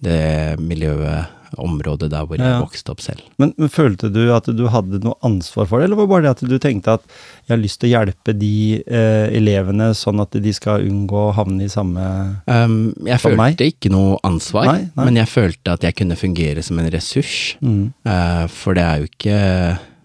[0.02, 3.22] det miljøet, området der hvor Ja, jeg vokste opp selv.
[3.40, 6.26] Men, men følte du at du hadde noe ansvar for det, eller var det bare
[6.26, 7.06] det at du tenkte at
[7.48, 8.52] jeg har lyst til å hjelpe de
[8.84, 12.06] eh, elevene sånn at de skal unngå å havne i samme
[12.48, 13.61] Um, jeg følte meg?
[13.61, 15.04] ikke noe ansvar, Nei, nei.
[15.08, 17.56] men jeg følte at jeg kunne fungere som en ressurs.
[17.61, 17.90] Mm.
[18.06, 19.38] Uh, for det er jo ikke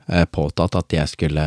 [0.10, 1.46] uh, påtatt at jeg skulle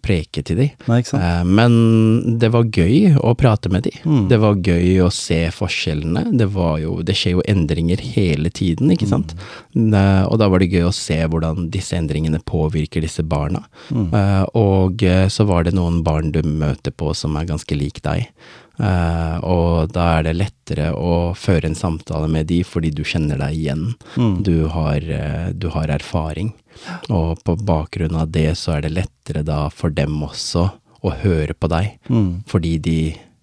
[0.00, 0.66] preke til de.
[0.88, 1.00] Nei?
[1.02, 3.92] Eh, men det var gøy å prate med de.
[4.04, 4.22] Mm.
[4.30, 6.24] Det var gøy å se forskjellene.
[6.40, 9.34] Det, var jo, det skjer jo endringer hele tiden, ikke sant.
[9.74, 9.92] Mm.
[10.28, 13.64] og da var det gøy å se hvordan disse endringene påvirker disse barna.
[13.92, 14.08] Mm.
[14.58, 18.28] og eh, så var det noen barn du møter på som er ganske lik deg.
[18.78, 23.40] Eh, og da er det lettere å føre en samtale med de fordi du kjenner
[23.40, 23.84] deg igjen.
[24.46, 26.52] Du, har, uh, du har erfaring.
[27.10, 30.68] Og på bakgrunn av det så er det lettere da for dem også
[31.02, 31.96] å høre på deg.
[32.10, 32.44] Mm.
[32.50, 32.98] Fordi de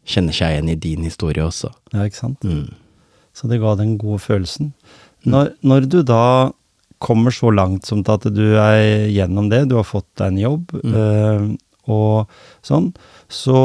[0.08, 1.74] kjenner seg igjen i din historie også.
[1.94, 2.46] Ja, ikke sant?
[2.46, 2.72] Mm.
[3.36, 4.72] Så det ga den gode følelsen.
[5.28, 6.54] Når, når du da
[7.04, 10.44] kommer så langt som til at du er gjennom det, du har fått deg en
[10.46, 11.50] jobb, uh,
[11.92, 12.32] og
[12.66, 12.94] sånn,
[13.30, 13.60] så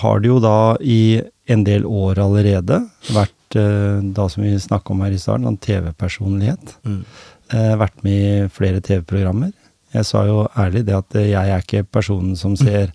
[0.00, 1.20] har du jo da i
[1.52, 2.80] en del år allerede
[3.14, 6.76] vært, eh, da som vi snakka om her i starten, en TV-personlighet.
[6.86, 7.04] Mm.
[7.52, 9.52] Eh, vært med i flere TV-programmer.
[9.94, 12.90] Jeg sa jo ærlig det at eh, jeg er ikke personen som ser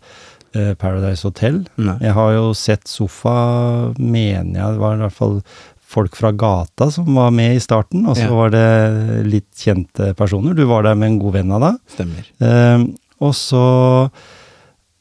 [0.55, 1.61] eh, Paradise Hotel.
[1.77, 1.97] Nei.
[2.01, 5.37] Jeg har jo sett Sofa, mener jeg, det var i hvert fall
[5.89, 8.33] folk fra gata som var med i starten, og så Ja.
[8.35, 10.53] var det litt kjente personer.
[10.53, 11.79] Du var der med en god venn av deg.
[11.95, 12.27] Stemmer.
[12.41, 12.83] Eh,
[13.21, 13.63] og så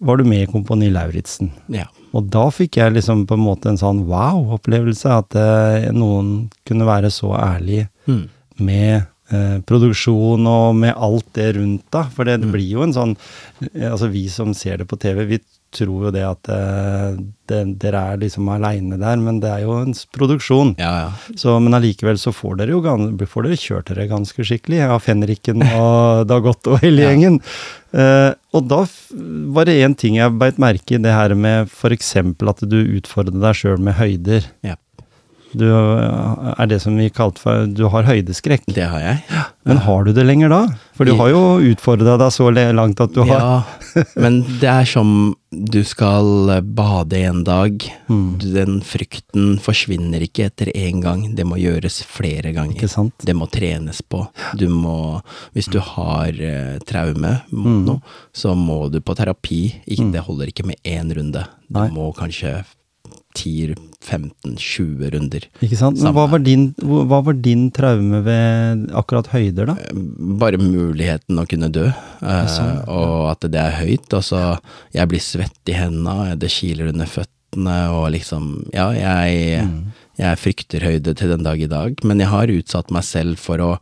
[0.00, 1.50] var du med i Kompani Lauritzen.
[1.74, 1.86] Ja.
[2.16, 6.86] Og da fikk jeg liksom på en måte en sånn wow-opplevelse, at eh, noen kunne
[6.88, 8.22] være så ærlig Mm.
[8.64, 12.06] med eh, produksjon og med alt det rundt da.
[12.14, 13.12] For det, det blir jo en sånn
[13.74, 15.38] eh, Altså vi som ser det på TV, vi
[15.76, 17.18] tror jo det at eh,
[17.52, 20.72] det, dere er liksom aleine der, men det er jo en produksjon.
[20.80, 21.36] Ja, ja.
[21.36, 22.80] Så, men allikevel så får dere jo
[23.28, 27.10] får dere kjørt dere ganske skikkelig av Fenriken og Dagotto og hele Ja.
[27.12, 27.42] gjengen.
[27.92, 28.82] Eh, og da
[29.54, 32.14] var det én ting jeg beit merke i, det her med f.eks.
[32.16, 34.48] at du utfordrer deg sjøl med høyder.
[34.64, 34.78] ja.
[35.56, 38.66] Du eh, er det som vi kalte for Du har høydeskrekk.
[38.74, 39.44] Det har jeg.
[39.68, 40.60] Men har du det lenger da?
[40.96, 44.88] For du har jo utfordra deg så langt at du har Ja, men det er
[44.88, 47.84] som du skal bade en dag.
[48.08, 48.38] Mm.
[48.42, 53.10] Den frykten forsvinner ikke etter én gang, det må gjøres flere ganger.
[53.24, 54.26] Det må trenes på.
[54.60, 55.20] Du må,
[55.56, 57.84] hvis du har eh, traume mot Mm.
[57.84, 58.00] noe,
[58.32, 59.62] så må du på terapi.
[59.86, 61.44] Det holder ikke med én runde.
[61.68, 61.88] Du Nei.
[61.92, 62.62] må kanskje
[64.04, 65.46] 10-15-20 runder.
[65.64, 65.98] Ikke sant?
[66.02, 69.76] Men hva var, din, hva var din traume ved akkurat høyder, da?
[70.40, 74.08] Bare muligheten å kunne dø, eh, sånn, og at det er høyt.
[74.14, 74.42] Altså,
[74.94, 79.84] jeg blir svett i hendene, det kiler under føttene, og liksom Ja, jeg, Mm.
[80.18, 83.58] jeg frykter høyde til den dag i dag, men jeg har utsatt meg selv for
[83.58, 83.78] å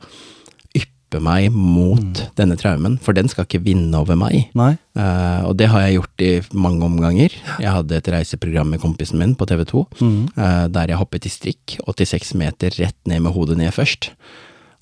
[1.16, 2.35] yppe meg mot Mm.
[2.37, 4.50] denne traumen, for den skal ikke vinne over meg.
[4.55, 4.76] Nei?
[4.96, 7.31] Eh, og det har jeg gjort i mange omganger.
[7.59, 10.29] Jeg hadde et reiseprogram med kompisen min på TV 2, Mm.
[10.37, 14.11] uh, der jeg hoppet i strikk, 86 meter rett ned med hodet ned først.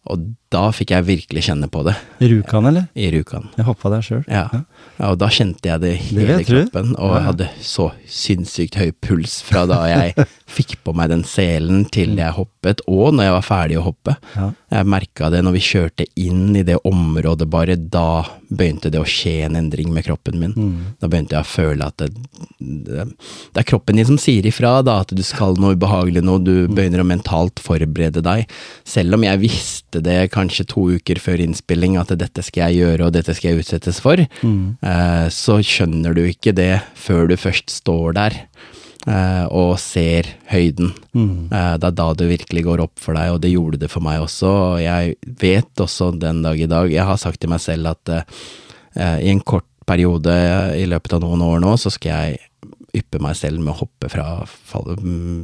[0.06, 2.86] Og da fikk jeg virkelig kjenne på det, I Rjukan, eller?
[2.94, 3.48] i Rjukan.
[3.58, 4.22] Jeg hoppa der sjøl.
[4.30, 4.46] Ja.
[4.54, 7.18] ja, og da kjente jeg det hele Det kroppen, og Ja, ja.
[7.18, 10.14] jeg hadde så sinnssykt høy puls fra da jeg
[10.56, 14.14] fikk på meg den selen til jeg hoppet, og når jeg var ferdig å hoppe.
[14.74, 18.06] Jeg merka det når vi kjørte inn i det området, bare da
[18.54, 20.52] begynte det å skje en endring med kroppen min.
[20.54, 20.74] Mm.
[21.02, 22.10] Da begynte jeg å føle at det,
[22.60, 23.06] det,
[23.54, 26.52] det er kroppen din som sier ifra, da, at du skal noe ubehagelig nå, du
[26.64, 26.74] Mm.
[26.78, 28.44] begynner å mentalt forberede deg.
[28.86, 33.06] Selv om jeg visste det kanskje to uker før innspilling, at dette skal jeg gjøre,
[33.06, 34.76] og dette skal jeg utsettes for, Mm.
[34.82, 38.32] eh, så skjønner du ikke det før du først står der.
[39.06, 40.94] eh, og ser høyden.
[41.14, 41.52] Mm.
[41.52, 44.00] Eh, Det er da det virkelig går opp for deg, og det gjorde det for
[44.00, 44.46] meg også.
[44.48, 48.08] Og jeg vet også den dag i dag Jeg har sagt til meg selv at
[48.96, 50.32] eh, i en kort periode
[50.80, 52.38] i løpet av noen år nå, så skal jeg
[52.94, 54.94] yppe meg selv med å hoppe fra fall,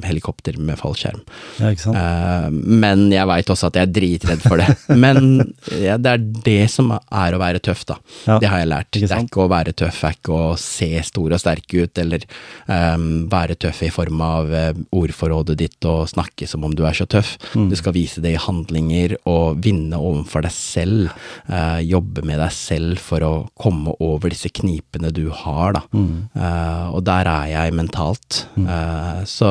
[0.07, 1.23] helikopter med fallskjerm.
[1.61, 1.73] Ja?
[1.73, 4.69] Eh, men jeg veit også at jeg er dritredd for det.
[5.01, 7.97] Men ja, det er det som er å være tøff, da.
[8.27, 8.91] Ja, Det har jeg lært.
[8.95, 12.01] Det er ikke å være tøff, det er ikke å se stor og sterk ut,
[12.03, 12.27] eller
[12.67, 16.97] um, være tøff i form av eh, ordforrådet ditt og snakke som om du er
[16.97, 17.37] så tøff.
[17.55, 17.69] Mm.
[17.73, 21.15] Du skal vise det i handlinger og vinne overfor deg selv.
[21.49, 25.85] Uh, jobbe med deg selv for å komme over disse knipene du har, da.
[25.95, 26.29] Mm.
[26.35, 28.43] Uh, og der er jeg mentalt.
[28.61, 29.49] Eh, så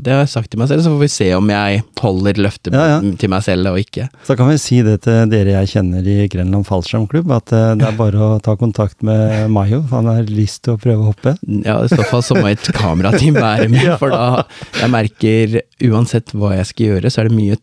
[0.00, 2.72] det har jeg sagt til meg selv, så får vi se om jeg holder løftet
[2.76, 2.98] Ja, ja.
[3.20, 4.08] til meg selv og ikke.
[4.26, 7.88] Så kan vi si det til dere jeg kjenner i Grenland fallskjermklubb, at uh, det
[7.90, 9.82] er bare å ta kontakt med Mayo.
[9.92, 11.36] Han har lyst til å prøve å hoppe.
[11.66, 14.44] Ja, i så fall så må et kamerateam være med, for da
[14.80, 17.58] Jeg merker uansett hva jeg skal gjøre, så er det mye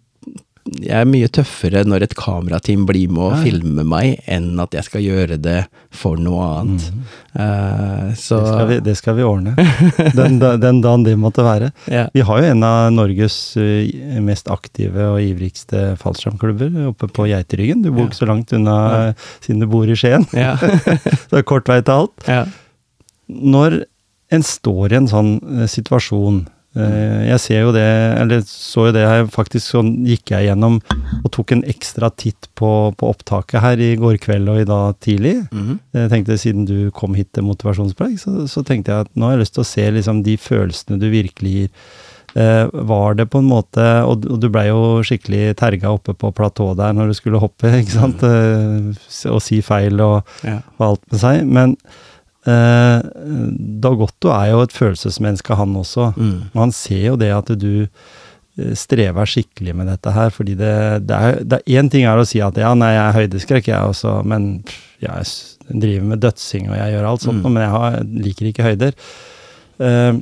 [0.66, 3.44] jeg er mye tøffere når et kamerateam blir med og Ja, ja.
[3.44, 6.86] filmer meg, enn at jeg skal gjøre det for noe annet.
[7.36, 8.46] Eh, så Mm.
[8.46, 9.56] Det skal vi, det skal vi ordne.
[10.16, 11.72] Den, den dagen det måtte være.
[11.92, 12.06] ja.
[12.14, 13.92] Vi har jo en av Norges eh,
[14.24, 17.84] mest aktive og ivrigste fallskjermklubber oppe på Geiteryggen.
[17.84, 18.10] Du bor Ja.
[18.12, 18.78] ikke så langt unna
[19.10, 20.26] eh, siden du bor i Skien.
[20.34, 20.56] Ja.
[21.30, 22.28] Det er kort vei til alt.
[22.28, 22.46] ja.
[23.28, 23.84] Når
[24.34, 25.30] en står i en sånn
[25.70, 27.86] situasjon Jeg ser jo det,
[28.18, 30.80] eller så jo det her, faktisk sånn gikk jeg gjennom
[31.20, 34.98] og tok en ekstra titt på, på opptaket her i går kveld og i dag
[35.04, 35.36] tidlig.
[35.54, 35.78] Mhm.
[36.00, 39.38] Jeg tenkte Siden du kom hit til motivasjonspreik, så, så tenkte jeg at nå har
[39.38, 41.70] jeg lyst til å se liksom de følelsene du virkelig gir.
[42.36, 46.32] Eh, var det på en måte Og, og du blei jo skikkelig terga oppe på
[46.34, 48.24] platået der når du skulle hoppe, ikke sant?
[48.26, 50.58] Eh, og si feil og, ja.
[50.80, 51.44] og alt med seg.
[51.46, 51.78] Men
[52.48, 53.00] eh,
[53.84, 56.12] Dagotto er jo et følelsesmenneske, han også.
[56.18, 56.38] Mm.
[56.58, 60.74] Han ser jo det at du eh, strever skikkelig med dette her, fordi det,
[61.10, 63.72] det er det er én ting er å si at ja, nei, jeg er høydeskrekk,
[63.74, 64.52] jeg også, men
[65.04, 67.52] ja, jeg driver med dødsing og jeg gjør alt sånt, Mm.
[67.54, 68.94] men jeg har, liker ikke høyder.
[69.80, 70.14] Eh,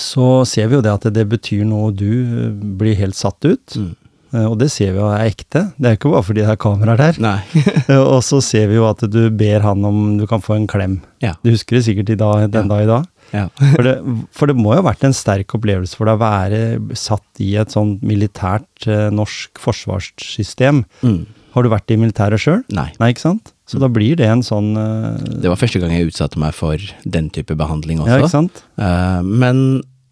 [0.00, 2.48] så ser vi jo det at det betyr noe, du eh,
[2.80, 3.76] blir helt satt ut.
[3.76, 3.92] Mm.
[4.34, 5.62] Eh, Og det ser vi jo er ekte.
[5.78, 7.40] Det er ikke bare fordi det er kameraer der.
[7.88, 10.66] Eh, Og så ser vi jo at du ber han om du kan få en
[10.70, 10.98] klem.
[11.24, 11.34] Ja.
[11.44, 12.74] Du husker det sikkert i dag, den Ja.
[12.74, 13.10] dag i dag?
[13.34, 13.46] ja.
[13.74, 13.94] For det,
[14.36, 16.60] for det må jo ha vært en sterk opplevelse for deg å være
[16.98, 20.84] satt i et sånn militært eh, norsk forsvarssystem.
[21.02, 21.24] Mm.
[21.54, 22.62] Har du vært i militæret sjøl?
[22.74, 22.88] Nei.
[23.00, 23.52] Nei, ikke sant?
[23.70, 26.78] Så da blir det en sånn eh, Det var første gang jeg utsatte meg for
[27.04, 28.10] den type behandling også.
[28.12, 28.62] Ja, ikke sant?
[28.78, 29.60] Uh, men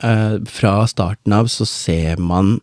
[0.04, 2.56] uh, fra starten av så ser man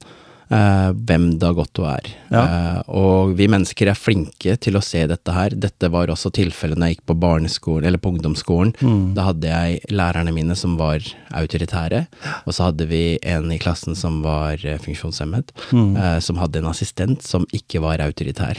[0.49, 2.09] eh, hvem Dag Otto er.
[2.33, 2.41] Ja.
[2.43, 5.55] Eh, og vi mennesker er flinke til å se dette her.
[5.55, 8.73] Dette var også tilfellet når jeg gikk på barneskolen, eller på ungdomsskolen.
[8.81, 9.13] Mm.
[9.17, 10.99] Da hadde jeg lærerne mine som var
[11.37, 12.05] autoritære,
[12.45, 15.95] og så hadde vi en i klassen som var eh, funksjonshemmet, Mm.
[15.97, 18.57] eh, som hadde en assistent som ikke var autoritær.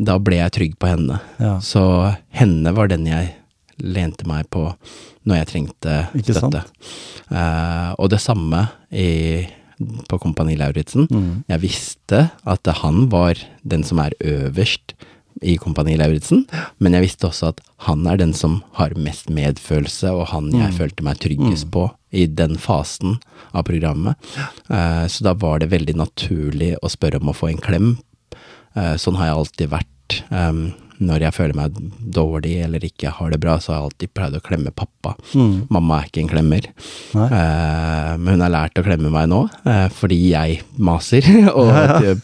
[0.00, 1.18] Da ble jeg trygg på henne.
[1.40, 1.58] Ja.
[1.60, 1.82] Så
[2.32, 3.34] henne var den jeg
[3.80, 4.66] lente meg på
[5.28, 6.62] når jeg trengte Ikke støtte.
[7.30, 9.46] Eh, og det samme i,
[10.08, 11.08] på Kompani Lauritzen.
[11.10, 11.44] Mm.
[11.50, 14.94] Jeg visste at han var den som er øverst
[15.46, 16.44] i Kompani Lauritzen,
[16.82, 20.76] men jeg visste også at han er den som har mest medfølelse, og han jeg
[20.76, 23.18] følte meg tryggest på i den fasen
[23.56, 24.18] av programmet.
[24.68, 27.90] Eh, så da var det veldig naturlig å spørre om å få en klem.
[28.74, 30.22] Eh, sånn har jeg alltid vært.
[30.28, 31.76] Um, når jeg føler meg
[32.12, 35.14] dårlig eller ikke har det bra, så har jeg alltid pleid å klemme pappa.
[35.32, 35.66] Mm.
[35.72, 36.68] Mamma er ikke en klemmer,
[37.16, 41.26] eh, men hun har lært å klemme meg nå, eh, fordi jeg maser
[41.60, 41.72] og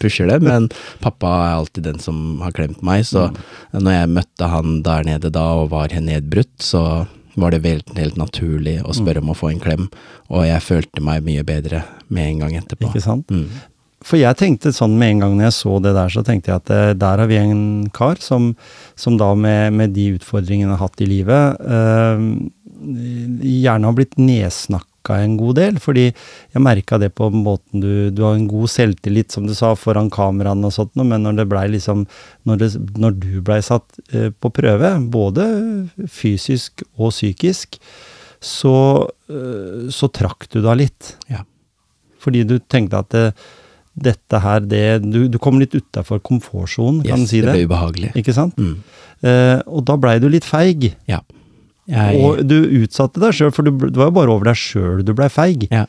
[0.02, 0.40] pusher det.
[0.44, 0.68] Men
[1.04, 3.30] pappa er alltid den som har klemt meg, så
[3.72, 8.16] når jeg møtte han der nede da og var nedbrutt, så var det helt, helt
[8.16, 9.88] naturlig å spørre om å få en klem,
[10.32, 12.88] og jeg følte meg mye bedre med en gang etterpå.
[12.88, 13.32] Ikke sant?
[13.32, 13.48] Mm.
[14.06, 16.62] For jeg tenkte sånn med en gang når jeg så det der, så tenkte jeg
[16.62, 17.62] at eh, der har vi en
[17.94, 18.52] kar som,
[18.98, 22.28] som da med, med de utfordringene han har hatt i livet, eh,
[23.66, 25.80] gjerne har blitt nedsnakka en god del.
[25.82, 29.72] Fordi jeg merka det på måten du Du har en god selvtillit, som du sa,
[29.78, 32.06] foran kameraene og sånt, men når det blei liksom
[32.46, 35.50] når, det, når du blei satt eh, på prøve, både
[36.06, 37.80] fysisk og psykisk,
[38.46, 38.76] så,
[39.90, 41.14] så trakk du deg litt.
[41.32, 41.40] Ja.
[42.22, 43.30] Fordi du tenkte at det,
[43.96, 47.54] dette her, det Du, du kom litt utafor komfortsonen, kan Yes, du si det det?
[47.54, 48.10] ble ubehagelig.
[48.20, 48.56] Ikke sant?
[48.60, 48.76] Mm.
[49.24, 50.90] Eh, og da blei du litt feig.
[51.08, 51.22] Ja.
[51.88, 55.04] Jeg, Og du utsatte deg sjøl, for du, det var jo bare over deg sjøl
[55.06, 55.68] du blei feig.
[55.70, 55.86] ja.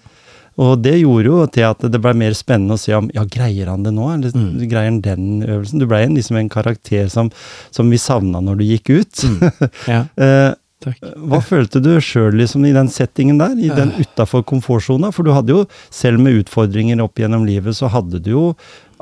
[0.58, 3.67] Og det gjorde jo til at det blei mer spennende å se om ja, greier
[3.70, 4.08] han det nå?
[4.15, 4.63] Eller Mm.
[4.67, 5.78] greier han den øvelsen?
[5.78, 7.30] Du blei en, liksom en karakter som,
[7.70, 9.22] som vi savna når du gikk ut.
[9.93, 10.00] ja.
[10.17, 10.56] eh,
[10.88, 11.08] Takk.
[11.28, 13.56] hva følte du sjøl liksom, i den settingen der?
[13.60, 15.12] I den utafor komfortsona?
[15.15, 18.43] For du hadde jo, selv med utfordringer opp gjennom livet, så hadde du jo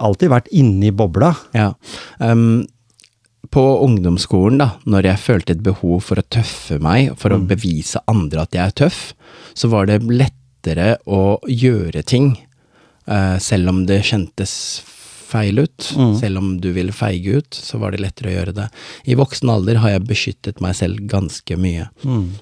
[0.02, 1.34] alltid vært inne i bobla.
[1.56, 1.74] Ja.
[2.18, 2.66] Um,
[3.54, 8.02] på ungdomsskolen, da, når jeg følte et behov for å tøffe meg, for å bevise
[8.12, 9.00] andre at jeg er tøff,
[9.56, 12.34] så var det lettere å gjøre ting,
[13.08, 14.56] uh, selv om det kjentes
[15.26, 15.90] feil ut.
[16.20, 18.68] Selv om du ville feige ut, så var det lettere å gjøre det.
[19.10, 21.90] I voksen alder har jeg beskyttet meg selv ganske mye.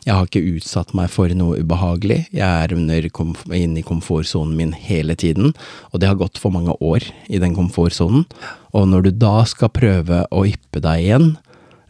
[0.05, 2.25] Jeg har ikke utsatt meg for noe ubehagelig.
[2.35, 3.09] Jeg er under
[3.53, 5.53] inne i komfortsonen min hele tiden,
[5.91, 8.27] og det har gått for mange år i den komfortsonen.
[8.73, 11.33] Og når du da skal prøve å yppe deg igjen,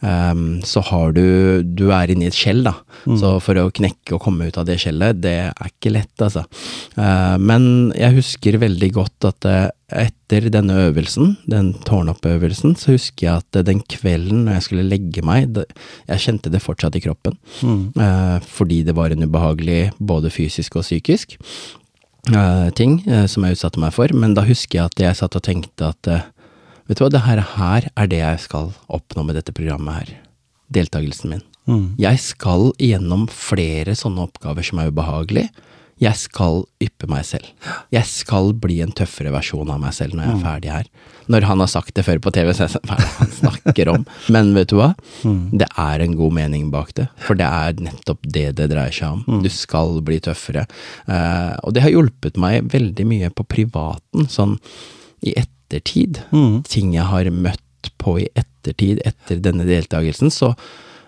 [0.04, 2.74] Um, så har du Du er inni et skjell, da.
[3.20, 6.44] Så for å knekke og komme ut av det skjellet, det er ikke lett, altså.
[6.98, 13.28] Uh, men jeg husker veldig godt at eh, etter denne øvelsen, den tårnoppøvelsen, så husker
[13.28, 15.62] jeg at eh, den kvelden når jeg skulle legge meg,
[16.08, 17.38] jeg kjente det fortsatt i kroppen.
[17.62, 18.42] mm.
[18.48, 21.38] fordi det var en ubehagelig både fysisk og psykisk
[22.32, 24.12] eh, ting eh, som jeg utsatte meg for.
[24.16, 26.28] Men da husker jeg at jeg satt og tenkte at eh,
[26.90, 30.16] vet du hva, det her, her er det jeg skal oppnå med dette programmet her.
[30.74, 31.44] Deltakelsen min.
[32.02, 35.52] Jeg skal igjennom flere sånne oppgaver som er ubehagelige.
[36.02, 37.46] Jeg skal yppe meg selv.
[37.94, 40.88] Jeg skal bli en tøffere versjon av meg selv når jeg er ferdig her.
[41.32, 43.92] Når han har sagt det før på TV, så er sånn, hva det han snakker
[43.94, 44.06] om?
[44.36, 44.90] Men vet du hva?
[45.24, 47.08] Det er en god mening bak det.
[47.24, 49.44] For det er nettopp det det dreier seg om.
[49.46, 50.66] Du skal bli tøffere.
[51.08, 54.58] Eh, og det har hjulpet meg veldig mye på privaten, sånn
[55.24, 56.24] i ettertid.
[56.68, 60.32] Ting jeg har møtt på i ettertid, etter denne deltakelsen.
[60.34, 60.52] Så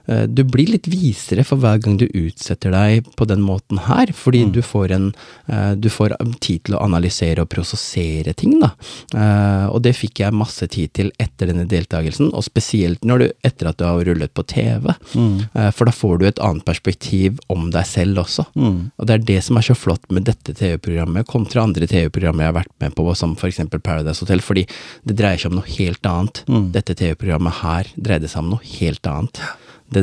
[0.05, 4.43] du blir litt visere for hver gang du utsetter deg på den måten her, fordi
[4.53, 5.07] du får en
[5.47, 8.71] eh, Du får tid til å analysere og prosessere ting, da.
[9.15, 13.27] Eh, og det fikk jeg masse tid til etter denne deltakelsen, og spesielt når du,
[13.47, 14.93] etter at du har rullet på TV.
[15.15, 15.47] Mm.
[15.75, 18.45] for da får du et annet perspektiv om deg selv også.
[18.55, 22.51] Og det er det som er så flott med dette TV-programmet, kontra andre TV-programmer jeg
[22.51, 24.65] har vært med på, som eksempel Paradise Hotel, fordi
[25.07, 26.43] det dreier seg om noe helt annet.
[26.75, 29.41] Dette TV-programmet her dreide seg om noe helt annet.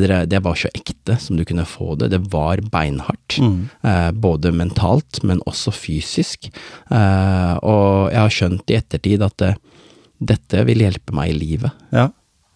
[0.01, 2.09] Det, det var så ekte som du kunne få det.
[2.13, 3.37] Det var beinhardt.
[3.39, 6.49] Eh, både mentalt, men også fysisk.
[6.89, 9.53] Eh, og jeg har skjønt i ettertid at det,
[10.33, 11.85] dette vil hjelpe meg i livet.
[11.93, 12.09] Ja.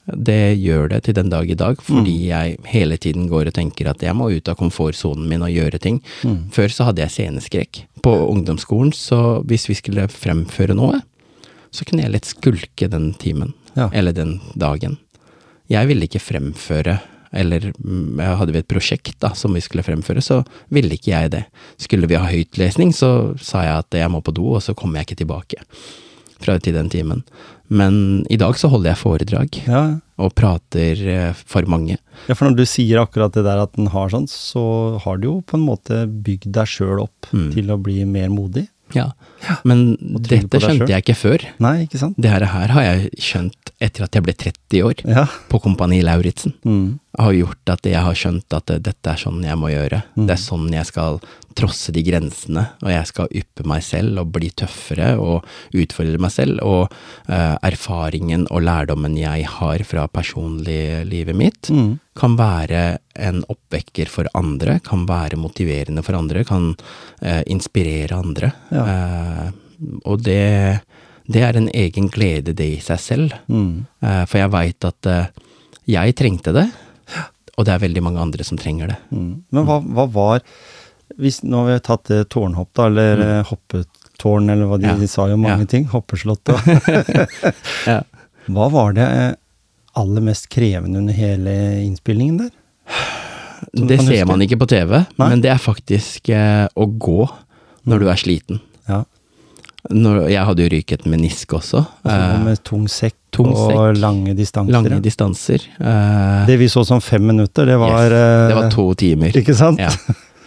[0.07, 3.89] Det gjør det til den dag i dag, fordi jeg hele tiden går og tenker
[3.91, 5.99] at jeg må ut av komfortsonen min og gjøre ting.
[6.55, 7.81] Før så hadde jeg sceneskrekk.
[8.05, 11.01] På ungdomsskolen, så hvis vi skulle fremføre noe,
[11.75, 13.51] så kunne jeg lett skulke den timen.
[13.75, 13.89] Ja.
[13.91, 14.95] Eller den dagen.
[15.67, 17.01] Jeg ville ikke fremføre
[17.33, 20.41] eller mm, hadde vi et prosjekt da, som vi skulle fremføre, så
[20.73, 21.43] ville ikke jeg det.
[21.77, 24.99] Skulle vi ha høytlesning, så sa jeg at jeg må på do, og så kommer
[25.01, 25.61] jeg ikke tilbake
[26.37, 27.23] fra til den timen.
[27.67, 29.81] Men i dag så holder jeg foredrag Ja.
[30.21, 31.97] og prater eh, for mange.
[32.29, 35.27] ja, for når du sier akkurat det der at den har sånn, så har du
[35.27, 37.51] jo på en måte bygd deg sjøl opp Mm.
[37.53, 38.67] til å bli mer modig.
[38.95, 39.09] Ja.
[39.65, 40.87] Men dette skjønte selv.
[40.87, 41.43] jeg ikke før.
[41.59, 42.15] Nei, ikke sant?
[42.17, 45.25] Det her, her har jeg skjønt etter at jeg ble 30 år, Ja.
[45.49, 46.53] på Kompani Lauritzen.
[46.65, 46.99] Mm.
[47.17, 50.03] har gjort at jeg har skjønt at eh, dette er sånn jeg må gjøre.
[50.15, 51.19] Det er sånn jeg skal
[51.57, 56.29] trosse de grensene, og jeg skal yppe meg selv og bli tøffere og utfordre meg
[56.31, 56.61] selv.
[56.61, 56.91] Og
[57.29, 61.99] uh, erfaringen og lærdommen jeg har fra personliglivet mitt, Mm.
[62.15, 66.75] kan være en oppvekker for andre, kan være motiverende for andre, kan
[67.25, 68.53] uh, inspirere andre.
[68.71, 68.85] Ja.
[68.85, 69.51] Uh,
[70.05, 70.81] og det,
[71.27, 73.33] det er en egen glede, det i seg selv.
[73.51, 73.85] Mm.
[74.03, 75.25] Eh, for jeg veit at eh,
[75.87, 76.65] jeg trengte det,
[77.57, 78.97] og det er veldig mange andre som trenger det.
[79.11, 79.31] Mm.
[79.51, 80.43] Men hva, hva var
[81.17, 83.45] hvis, Nå har vi tatt det tårnhopp, da, eller mm.
[83.49, 84.89] hoppetårn, eller hva de.
[84.91, 84.95] Ja.
[84.99, 85.69] de sa jo mange Ja.
[85.71, 85.85] ting.
[85.91, 86.59] Hoppeslott og
[87.87, 88.01] Ja.
[88.47, 89.31] Hva var det eh,
[89.97, 92.51] aller mest krevende under hele innspillingen der?
[93.73, 94.27] Som Det ser huske?
[94.29, 95.29] man ikke på TV, Nei.
[95.31, 97.25] men det er faktisk eh, å gå
[97.89, 98.61] når du er sliten.
[99.89, 101.85] Når, jeg hadde jo ryket menisk også.
[102.03, 104.73] Altså, eh, med tung sekk tung og lange distanser.
[104.73, 105.63] lange distanser.
[105.79, 108.15] Uh, Det vi så som fem minutter, det var yes,
[108.49, 109.35] det var eh, to timer.
[109.37, 109.79] Ikke sant?
[109.79, 109.91] Ja.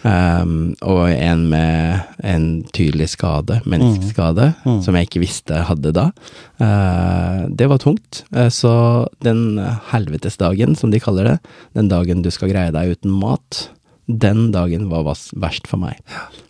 [0.01, 4.79] Um, og en med en tydelig skade, menneskeskade, Mm.
[4.81, 6.07] som jeg ikke visste jeg hadde da.
[6.59, 8.23] Uh, det var tungt.
[8.33, 9.59] Uh, så den
[9.91, 11.37] helvetesdagen, som de kaller det,
[11.77, 13.69] den dagen du skal greie deg uten mat,
[14.07, 16.01] den dagen var verst for meg.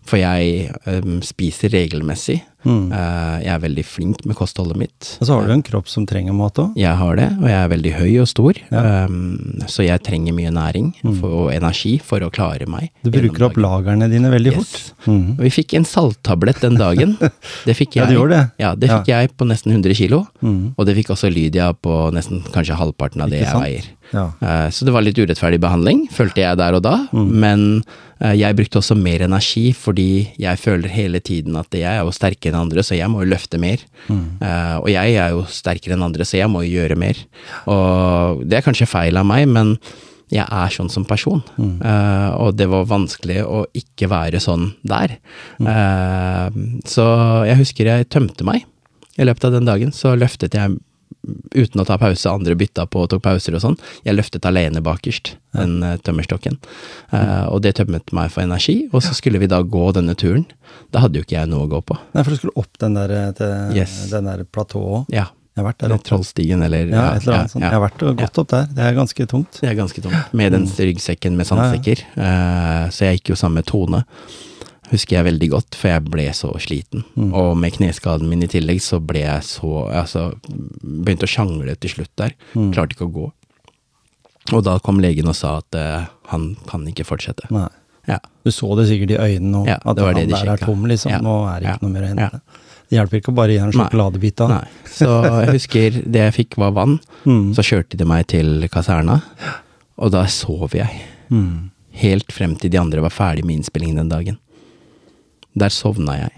[0.07, 2.41] For jeg um, spiser regelmessig.
[2.65, 2.91] Mm.
[2.93, 5.07] Uh, jeg er veldig flink med kostholdet mitt.
[5.21, 6.75] Og så har du en kropp som trenger mat òg.
[6.77, 9.05] Jeg har det, og jeg er veldig høy og stor, Ja.
[9.09, 12.91] um, så jeg trenger mye næring for, og energi for å klare meg.
[13.05, 14.57] Du bruker opp lagrene dine veldig Yes.
[14.57, 15.07] fort.
[15.07, 15.39] Mm.
[15.39, 17.17] Og Vi fikk en salttablett den dagen.
[17.65, 18.09] Det fikk jeg.
[18.09, 18.43] Ja, du det?
[18.61, 20.25] Ja, det fikk jeg på nesten 100 kilo.
[20.41, 20.73] Mm.
[20.77, 23.65] Og det fikk også Lydia på nesten kanskje halvparten av det Ikke jeg sant?
[23.65, 23.89] veier.
[24.11, 24.25] Ja.
[24.41, 27.07] Uh, Så det var litt urettferdig behandling, følte jeg der og da.
[27.13, 27.29] Mm.
[27.41, 32.03] Men eh, jeg brukte også mer energi, fordi jeg føler hele tiden at jeg er
[32.05, 33.81] jo sterkere enn andre, så jeg må jo løfte mer.
[34.07, 34.37] Mm.
[34.81, 37.17] og jeg er jo sterkere enn andre, så jeg må jo gjøre mer.
[37.65, 39.75] Og det er kanskje feil av meg, men
[40.31, 41.41] jeg er sånn som person.
[41.59, 45.17] Eh, og det var vanskelig å ikke være sånn der.
[45.59, 47.07] Eh, så
[47.49, 48.63] jeg husker jeg tømte meg
[49.19, 49.91] i løpet av den dagen.
[49.95, 50.77] Så løftet jeg
[51.55, 53.77] uten å ta pause, andre bytta på og tok pauser og sånn.
[54.05, 56.57] Jeg løftet alene bakerst, den eh, tømmerstokken.
[57.13, 60.45] uh, og det tømmet meg for energi, og så skulle vi da gå denne turen.
[60.91, 61.97] Da hadde jo ikke jeg noe å gå på.
[62.15, 64.09] Nei, for du skulle opp den der, eh, til, Yes.
[64.11, 65.05] den der platået òg.
[65.13, 65.27] Ja.
[65.51, 66.07] Jeg har vært der oppe.
[66.07, 67.61] Trollstigen, eller Ja, et eller annet sånt.
[67.61, 68.67] ja, Jeg har vært og gått opp der.
[68.71, 69.57] Det er ganske tungt.
[69.59, 70.33] Det er ganske tungt.
[70.33, 71.57] Med den ryggsekken med Mm.
[71.57, 71.71] Ja, ja.
[71.71, 72.03] sandsekker.
[72.15, 74.05] Eh, så jeg gikk jo sammen med Tone.
[74.91, 77.05] Husker jeg veldig godt, for jeg ble så sliten.
[77.15, 77.29] Mm.
[77.37, 80.31] Og med kneskaden min i tillegg, så ble jeg så Altså,
[80.81, 82.35] begynte å sjangle til slutt der.
[82.53, 82.73] Mm.
[82.75, 83.27] Klarte ikke å gå.
[84.51, 87.47] Og da kom legen og sa at uh, han kan ikke fortsette.
[87.53, 87.69] Nei.
[88.09, 88.17] Ja.
[88.43, 90.53] Du så det sikkert i øynene nå, Ja, at det var det han de der
[90.55, 91.13] er tom, liksom.
[91.13, 91.21] Ja.
[91.21, 92.61] Nå er det ikke noe mer å hente.
[92.89, 94.53] Det hjelper ikke å bare gi en sjokoladebit av.
[94.57, 94.87] Nei.
[94.91, 96.97] Så jeg husker det jeg fikk var vann.
[97.23, 97.51] Mm.
[97.55, 99.21] Så kjørte de meg til kaserna,
[100.01, 101.05] og da sov jeg.
[101.31, 101.69] Mm.
[102.01, 104.41] Helt frem til de andre var ferdig med innspillingen den dagen.
[105.57, 106.37] Der sovna jeg.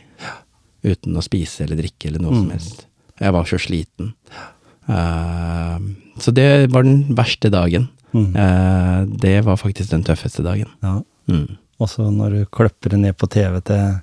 [0.83, 2.85] Uten å spise eller drikke eller noe som helst.
[3.21, 4.13] Jeg var så sliten.
[4.89, 5.79] Uh,
[6.19, 7.87] så det var den verste dagen.
[8.13, 8.33] Mm.
[8.35, 10.69] Uh, det var faktisk den tøffeste dagen.
[10.83, 10.97] Ja.
[11.31, 11.55] Mm.
[11.81, 13.95] Og så når du kløpper det ned på TV til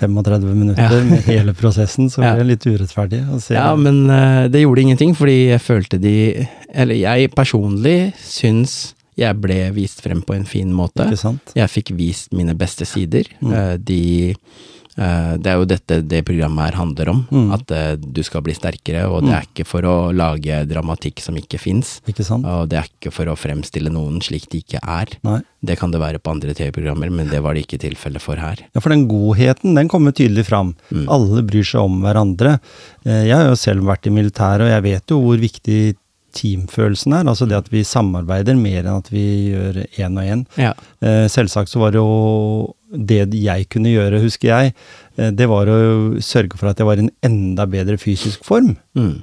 [0.00, 1.04] 35 minutter Ja.
[1.06, 3.20] med hele prosessen, så blir det litt urettferdig.
[3.54, 9.40] Ja, men uh, det gjorde ingenting, fordi jeg følte de Eller jeg personlig syns jeg
[9.40, 11.06] ble vist frem på en fin måte.
[11.54, 13.28] Jeg fikk vist mine beste sider.
[13.40, 13.52] Mm.
[13.54, 14.00] Eh, De
[14.34, 17.22] eh, Det er jo dette det programmet her handler om.
[17.30, 17.48] Mm.
[17.54, 21.38] At eh, du skal bli sterkere, og det er ikke for å lage dramatikk som
[21.38, 22.00] ikke fins.
[22.42, 25.16] Og det er ikke for å fremstille noen slik de ikke er.
[25.26, 25.40] Nei.
[25.64, 28.66] Det kan det være på andre TV-programmer, men det var det ikke tilfellet for her.
[28.74, 30.74] Ja, for den godheten, den kommer tydelig fram.
[30.90, 31.06] Mm.
[31.08, 32.58] Alle bryr seg om hverandre.
[33.06, 35.94] Jeg har jo selv vært i militæret, og jeg vet jo hvor viktig
[36.34, 37.28] teamfølelsen her.
[37.30, 40.46] Altså det at vi samarbeider mer enn at vi gjør én og én.
[40.60, 40.72] Ja.
[41.02, 44.74] Eh, Selvsagt så var det jo det jeg kunne gjøre, husker jeg,
[45.18, 45.78] eh, det var å
[46.22, 48.76] sørge for at jeg var i en enda bedre fysisk form.
[48.98, 49.22] Mm.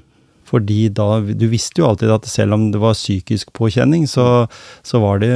[0.51, 4.49] Fordi da Du visste jo alltid at selv om det var psykisk påkjenning, så,
[4.83, 5.29] så var det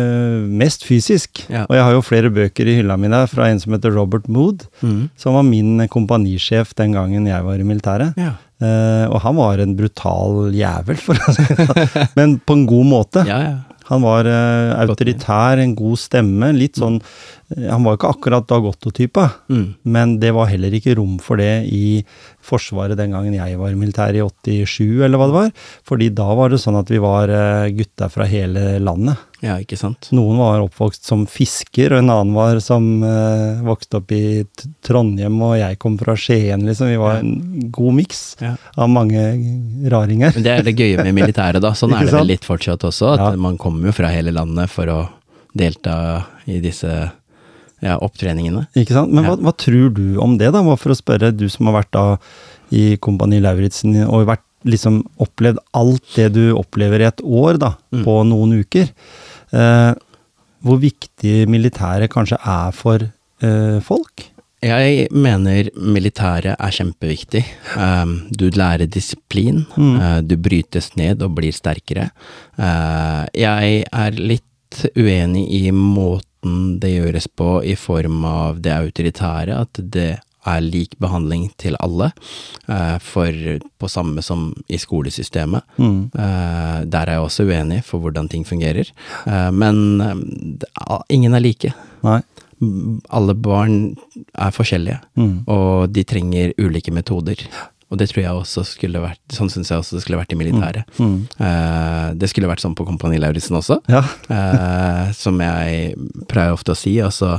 [0.52, 1.40] mest fysisk.
[1.48, 1.62] Ja.
[1.70, 4.28] Og jeg har jo flere bøker i hylla mi der fra en som heter Robert
[4.28, 5.10] Mood, Mm.
[5.16, 8.12] som var min kompanisjef den gangen jeg var i militæret.
[8.20, 8.34] Ja.
[8.64, 12.12] Eh, og han var en brutal jævel, for å si det sånn.
[12.16, 13.26] Men på en god måte.
[13.28, 13.56] ja, ja.
[13.86, 16.48] Han var uh, autoritær, en god stemme.
[16.58, 16.96] Litt sånn
[17.54, 19.76] eh, Han var ikke akkurat Dag Otto-type, Mm.
[19.86, 22.00] men det var heller ikke rom for det i
[22.42, 24.18] Forsvaret den gangen jeg var i militæret,
[24.50, 25.52] i 87 eller hva det var.
[25.86, 29.22] Fordi da var det sånn at vi var uh, gutta fra hele landet.
[29.46, 30.08] Ja, ikke sant?
[30.16, 34.42] Noen var oppvokst som fisker, og en annen var som eh, vokste opp i
[34.86, 36.90] Trondheim, og jeg kom fra Skien, liksom.
[36.90, 38.56] Vi var en god miks Ja.
[38.76, 39.22] av mange
[39.94, 40.34] raringer.
[40.36, 41.72] Men det er det gøye med militæret, da.
[41.78, 43.14] Sånn er det vel litt fortsatt også.
[43.14, 43.36] At Ja.
[43.38, 45.00] man kommer jo fra hele landet for å
[45.56, 46.90] delta i disse
[47.86, 48.66] ja, opptreningene.
[48.76, 49.12] Ikke sant?
[49.14, 49.44] Men hva, Ja.
[49.46, 50.64] hva tror du om det, da?
[50.76, 52.18] For å spørre, du som har vært da
[52.74, 57.76] i Kompani Lauritzen og vært, liksom opplevd alt det du opplever i et år, da,
[57.94, 58.04] Mm.
[58.04, 58.90] på noen uker.
[59.54, 59.94] Eh,
[60.66, 64.30] hvor viktig militæret kanskje er for eh, folk?
[64.66, 67.44] Jeg mener militæret er kjempeviktig.
[67.78, 70.26] Um, du lærer disiplin, Mm.
[70.28, 72.08] du brytes ned og blir sterkere.
[72.58, 79.70] Jeg er litt uenig i måten det gjøres på i form av det autoritære, at
[79.92, 82.12] det er lik behandling til alle,
[82.70, 83.32] uh, for
[83.82, 85.64] på samme som i skolesystemet.
[85.78, 86.00] Mm.
[86.14, 88.90] Uh, der er jeg også uenig for hvordan ting fungerer.
[89.26, 90.02] Uh, men
[91.10, 91.74] ingen er like.
[92.06, 92.22] Nei.
[93.12, 93.96] Alle barn
[94.34, 95.44] er forskjellige, Mm.
[95.48, 97.36] og de trenger ulike metoder.
[97.94, 100.38] Og det tror jeg også skulle vært Sånn syns jeg også det skulle vært i
[100.40, 100.88] militæret.
[100.98, 101.28] Mm.
[101.38, 103.78] Eh, det skulle vært sånn på Kompani Lauritzen også.
[103.92, 104.02] Ja.
[104.32, 105.94] uh, som jeg
[106.32, 107.36] pleier ofte å si, altså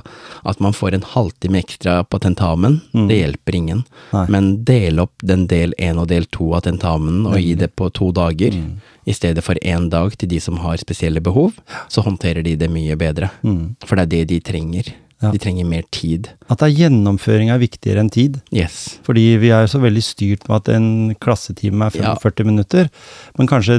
[0.46, 3.08] at man får en halvtime ekstra på tentamen, Mm.
[3.08, 3.84] det hjelper ingen.
[4.12, 4.26] Nei.
[4.28, 7.90] Men del opp den del én og del to av tentamen, og gi det på
[7.92, 8.76] to dager, Mm.
[9.06, 11.52] i stedet for én dag til de som har spesielle behov,
[11.88, 13.30] så håndterer de det mye bedre.
[13.44, 13.76] Mm.
[13.84, 14.94] For det er det de trenger.
[15.22, 15.30] Ja.
[15.32, 16.28] De trenger mer tid.
[16.50, 18.34] At det er gjennomføring er viktigere enn tid.
[18.52, 18.98] Yes.
[19.06, 22.90] Fordi vi er jo så veldig styrt med at en klassetime er 45 minutter.
[23.38, 23.78] Men kanskje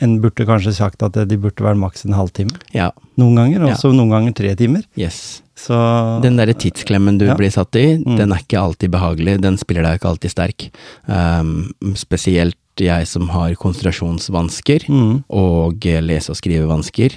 [0.00, 2.54] en burde kanskje sagt at de burde være maks en halvtime.
[2.72, 2.92] Ja.
[3.18, 3.90] Noen ganger, og Ja.
[3.90, 4.84] noen ganger tre timer.
[4.96, 5.42] Yes.
[5.56, 5.74] Så
[6.22, 7.34] Den derre tidsklemmen du Ja.
[7.34, 8.16] blir satt i, Mm.
[8.16, 9.40] den er ikke alltid behagelig.
[9.40, 10.70] Den spiller deg ikke alltid sterk.
[11.08, 12.54] Um, spesielt
[12.84, 15.24] jeg som har konsentrasjonsvansker Mm.
[15.30, 17.16] og eh, lese- og skrivevansker,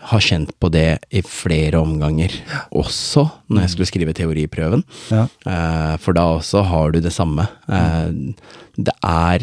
[0.00, 2.30] har kjent på det i flere omganger.
[2.72, 4.84] Også når jeg skulle skrive teoriprøven.
[5.10, 5.26] Ja.
[5.46, 7.48] Eh, for da også har du det samme.
[7.68, 8.10] Eh,
[8.76, 9.40] det er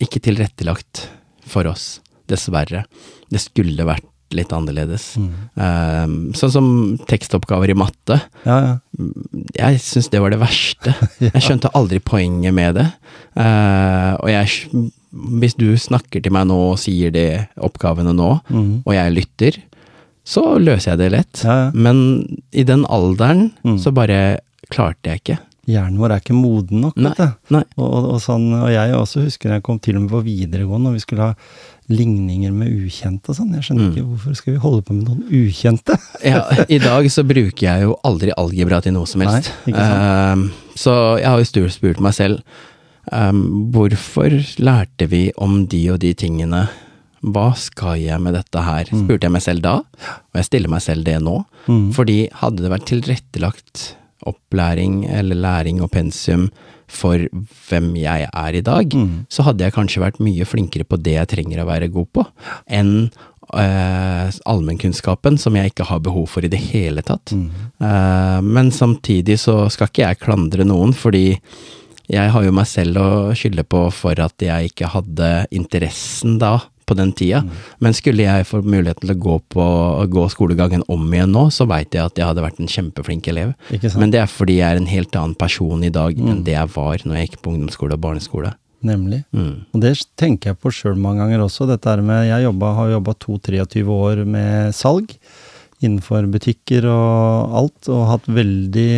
[0.00, 1.08] ikke tilrettelagt
[1.46, 2.84] for oss, dessverre.
[3.30, 4.04] Det skulle vært
[4.36, 5.10] litt annerledes.
[5.18, 6.04] Eh,
[6.36, 6.68] sånn som
[7.08, 8.20] tekstoppgaver i matte.
[8.44, 8.74] Ja, ja.
[9.56, 10.94] Jeg syns det var det verste.
[11.24, 12.86] Jeg skjønte aldri poenget med det.
[13.38, 14.88] Uh, og jeg,
[15.38, 17.26] hvis du snakker til meg nå og sier de
[17.62, 18.30] oppgavene nå,
[18.82, 19.58] og jeg lytter,
[20.26, 21.44] så løser jeg det lett.
[21.44, 21.68] Ja, ja.
[21.72, 22.00] Men
[22.50, 24.40] i den alderen så bare
[24.74, 25.38] klarte jeg ikke.
[25.68, 27.12] Hjernen vår er ikke moden nok, Nei.
[27.12, 27.58] vet du.
[27.76, 30.96] Og, og, sånn, og jeg også husker jeg kom til og med på videregående, og
[30.96, 31.34] vi skulle ha
[31.88, 33.52] ligninger med ukjente og sånn.
[33.56, 33.92] Jeg skjønner Mm.
[33.96, 35.96] ikke hvorfor skal vi holde på med noen ukjente?
[36.24, 39.52] Ja, I dag så bruker jeg jo aldri algebra til noe som helst.
[39.66, 42.42] Nei, Ehm, så jeg har jo spurt meg selv
[43.12, 44.28] um, hvorfor
[44.60, 46.66] lærte vi om de og de tingene?
[47.24, 48.84] Hva skal jeg med dette her?
[48.92, 51.40] Spurte jeg meg selv da, og jeg stiller meg selv det nå.
[51.66, 53.94] Fordi hadde det vært tilrettelagt
[54.28, 56.50] opplæring eller læring og pensum
[56.88, 57.20] for
[57.68, 58.94] hvem jeg er i dag,
[59.28, 62.24] så hadde jeg kanskje vært mye flinkere på det jeg trenger å være god på,
[62.66, 62.92] enn
[63.54, 67.32] eh, allmennkunnskapen, som jeg ikke har behov for i det hele tatt.
[67.32, 71.38] Eh, men samtidig så skal ikke jeg klandre noen, fordi
[72.08, 76.56] jeg har jo meg selv å skylde på for at jeg ikke hadde interessen da,
[76.88, 77.42] på den tida.
[77.84, 79.66] Men skulle jeg få muligheten til å gå, på,
[80.12, 83.52] gå skolegangen om igjen nå, så veit jeg at jeg hadde vært en kjempeflink elev.
[84.00, 86.72] Men det er fordi jeg er en helt annen person i dag enn det jeg
[86.76, 88.54] var når jeg gikk på ungdomsskole og barneskole.
[88.84, 89.24] Nemlig.
[89.34, 89.66] Mm.
[89.74, 91.66] Og det tenker jeg på sjøl mange ganger også.
[91.66, 95.14] Dette med, jeg jobba, har jobba 22-23 år med salg
[95.78, 98.88] innenfor butikker og alt, og hatt veldig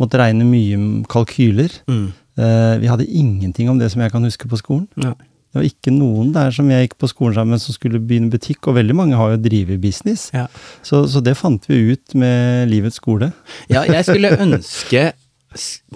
[0.00, 1.72] Måtte regne mye kalkyler.
[1.88, 2.08] Mm.
[2.36, 4.86] Eh, vi hadde ingenting om det som jeg kan huske på skolen.
[5.00, 5.14] Ja.
[5.56, 8.66] Det var ikke noen der som jeg gikk på skolen sammen som skulle begynne butikk,
[8.68, 10.26] og veldig mange har jo drevet business.
[10.36, 10.44] Ja.
[10.84, 13.30] Så, så det fant vi ut med Livets skole.
[13.72, 15.00] Ja, jeg skulle ønske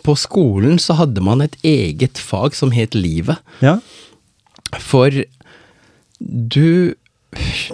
[0.00, 3.36] På skolen så hadde man et eget fag som het Livet.
[3.61, 3.76] Ja,
[4.80, 5.12] For
[6.24, 6.96] du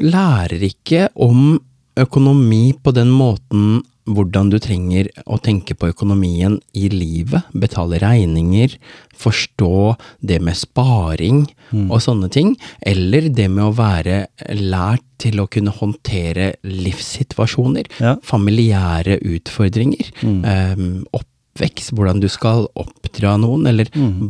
[0.02, 1.60] lærer ikke om
[1.96, 8.76] økonomi på den måten hvordan du trenger å tenke på økonomien i livet, betale regninger,
[9.16, 11.44] forstå det med sparing
[11.90, 12.52] og sånne ting,
[12.86, 18.16] eller det med å være lært til å kunne håndtere livssituasjoner, Ja.
[18.22, 20.76] familiære utfordringer, eh,
[21.12, 23.86] oppvekst, hvordan du skal oppdra noen, eller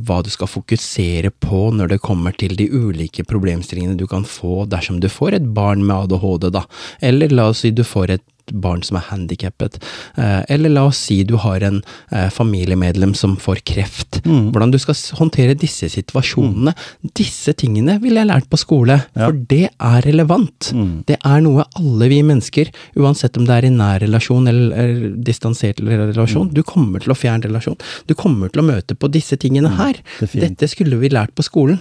[0.06, 4.66] hva du skal fokusere på når det kommer til de ulike problemstillingene du kan få
[4.68, 6.64] dersom du får et barn med ADHD, da.
[7.02, 8.22] Eller la oss si du får et
[8.52, 9.78] barn som er handikappet.
[10.16, 11.80] Eh, eller la oss si du har en
[12.10, 14.20] eh, familiemedlem som får kreft.
[14.26, 16.74] Hvordan du skal håndtere disse situasjonene.
[17.16, 20.70] Disse tingene ville jeg lært på skole, for det er relevant.
[21.08, 25.80] Det er noe alle vi mennesker, uansett om det er i nær relasjon eller, distansert
[25.80, 27.78] relasjon, du kommer til å fjerne relasjon.
[28.06, 29.98] Du kommer til å møte på disse tingene her.
[30.20, 30.42] definitivt.
[30.46, 31.80] Dette skulle vi lært på skolen.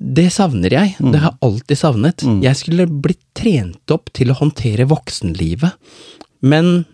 [0.00, 0.96] Det savner jeg.
[1.00, 2.24] Det har jeg alltid savnet.
[2.42, 5.72] Jeg skulle blitt trent opp til å håndtere voksenlivet.
[6.42, 6.84] Men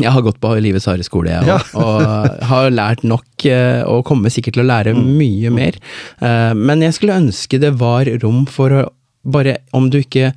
[0.00, 1.58] jeg har gått på Livets harde skole, jeg Ja.
[1.76, 5.76] og har lært nok, eh, og kommer sikkert til å lære mye mer.
[6.20, 8.84] Eh, Men jeg skulle ønske det var rom for å
[9.24, 10.32] bare, om du ikke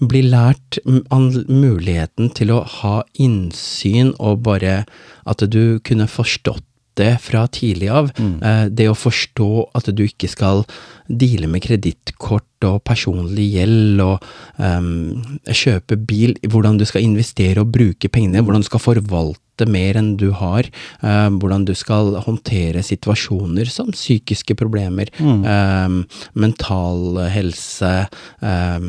[0.00, 4.84] blir lært muligheten til å ha innsyn, og bare
[5.26, 6.64] at du kunne forstått
[6.98, 8.10] det fra tidlig av.
[8.18, 10.64] Eh, Det å forstå at du ikke skal
[11.08, 14.24] deale med kredittkort og personlig gjeld og
[14.58, 19.98] um, kjøpe bil, hvordan du skal investere og bruke pengene, hvordan du skal forvalte mer
[20.00, 20.68] enn du har,
[21.02, 26.04] eh, hvordan du skal håndtere situasjoner som psykiske problemer, ehm,
[26.34, 28.08] mental helse,
[28.42, 28.80] eh,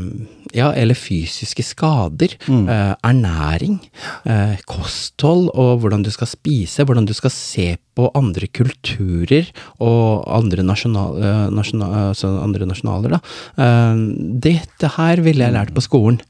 [0.53, 3.80] ja, eller fysiske skader, eh, ernæring,
[4.26, 9.49] eh, kosthold og hvordan du skal spise, hvordan du skal se på andre kulturer
[9.84, 13.17] og andre, nasjonal, eh, nasjonal, altså andre nasjonaler.
[13.17, 13.19] Da.
[13.65, 14.01] Eh,
[14.47, 16.22] dette her ville jeg lært på skolen.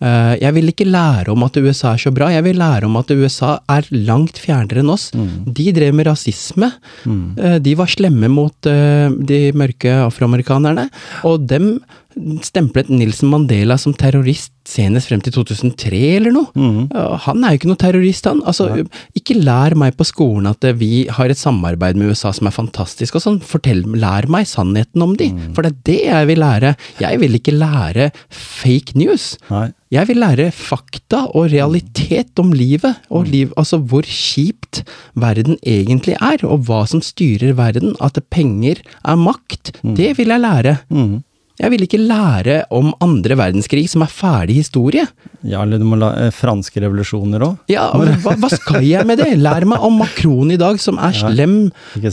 [0.00, 2.96] Eh, jeg vil ikke lære om at USA er så bra, jeg vil lære om
[3.00, 5.10] at USA er langt fjernere enn oss.
[5.12, 6.70] De drev med rasisme.
[7.08, 7.62] Mm.
[7.62, 10.88] de var slemme mot eh, de mørke afroamerikanerne,
[11.28, 11.78] og dem
[12.44, 16.50] stemplet Nilsen Mandela som terrorist senest frem til 2003 eller noe.
[16.52, 16.90] Mm.
[17.24, 18.42] Han er jo ikke noe terrorist, han.
[18.48, 18.68] Altså,
[19.16, 22.56] ikke lær meg på skolen at eh, vi har et samarbeid med USA som er
[22.56, 23.40] fantastisk, og sånn.
[23.44, 26.74] Fortell, lær meg sannheten om de, for det er det jeg vil lære.
[27.00, 29.34] Jeg vil ikke lære fake news.
[29.52, 29.68] Nei.
[29.88, 34.82] Jeg vil lære fakta og realitet om livet, og liv, altså hvor kjipt
[35.16, 37.96] verden egentlig er, og hva som styrer verden.
[38.04, 40.76] At penger er makt, det vil jeg lære.
[41.58, 45.04] Jeg vil ikke lære om andre verdenskrig, som er ferdig historie.
[45.46, 47.56] Ja, eller du må la eh, franske revolusjoner òg.
[47.70, 49.32] Ja, hva, hva skal jeg med det?
[49.42, 51.56] Lær meg om Macron i dag, som er slem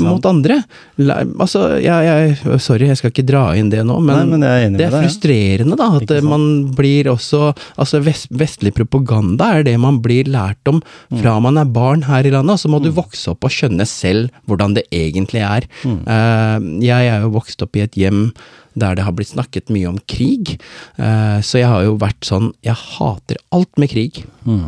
[0.01, 0.59] mot andre.
[1.01, 4.47] Lær, altså, jeg, jeg, sorry, jeg skal ikke dra inn det nå, men, Nei, men
[4.49, 9.75] er det er frustrerende da, at man blir også Altså, vest, vestlig propaganda er det
[9.81, 11.19] man blir lært om Mm.
[11.21, 13.85] fra man er barn her i landet, og så må du vokse opp og skjønne
[13.87, 15.65] selv hvordan det egentlig er.
[15.85, 15.97] Mm.
[16.07, 18.29] Eh, jeg er jo vokst opp i et hjem
[18.75, 20.57] der det har blitt snakket mye om krig.
[20.97, 24.23] Eh, så jeg har jo vært sånn Jeg hater alt med krig.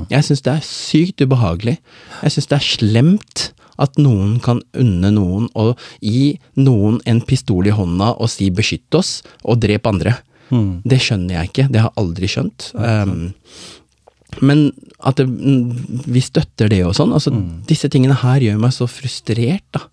[0.10, 1.78] Jeg syns det er sykt ubehagelig.
[2.24, 7.68] Jeg syns det er slemt at noen kan unne noen å gi noen en pistol
[7.70, 10.18] i hånda og si 'beskytt oss', og drep andre.
[10.88, 11.68] Det skjønner jeg ikke.
[11.72, 12.72] Det har jeg aldri skjønt.
[12.74, 13.34] Um,
[14.42, 14.72] men
[15.08, 17.14] at det, mm, vi støtter det og sånn.
[17.16, 17.32] altså
[17.68, 19.66] Disse tingene her gjør meg så frustrert.
[19.72, 19.86] da.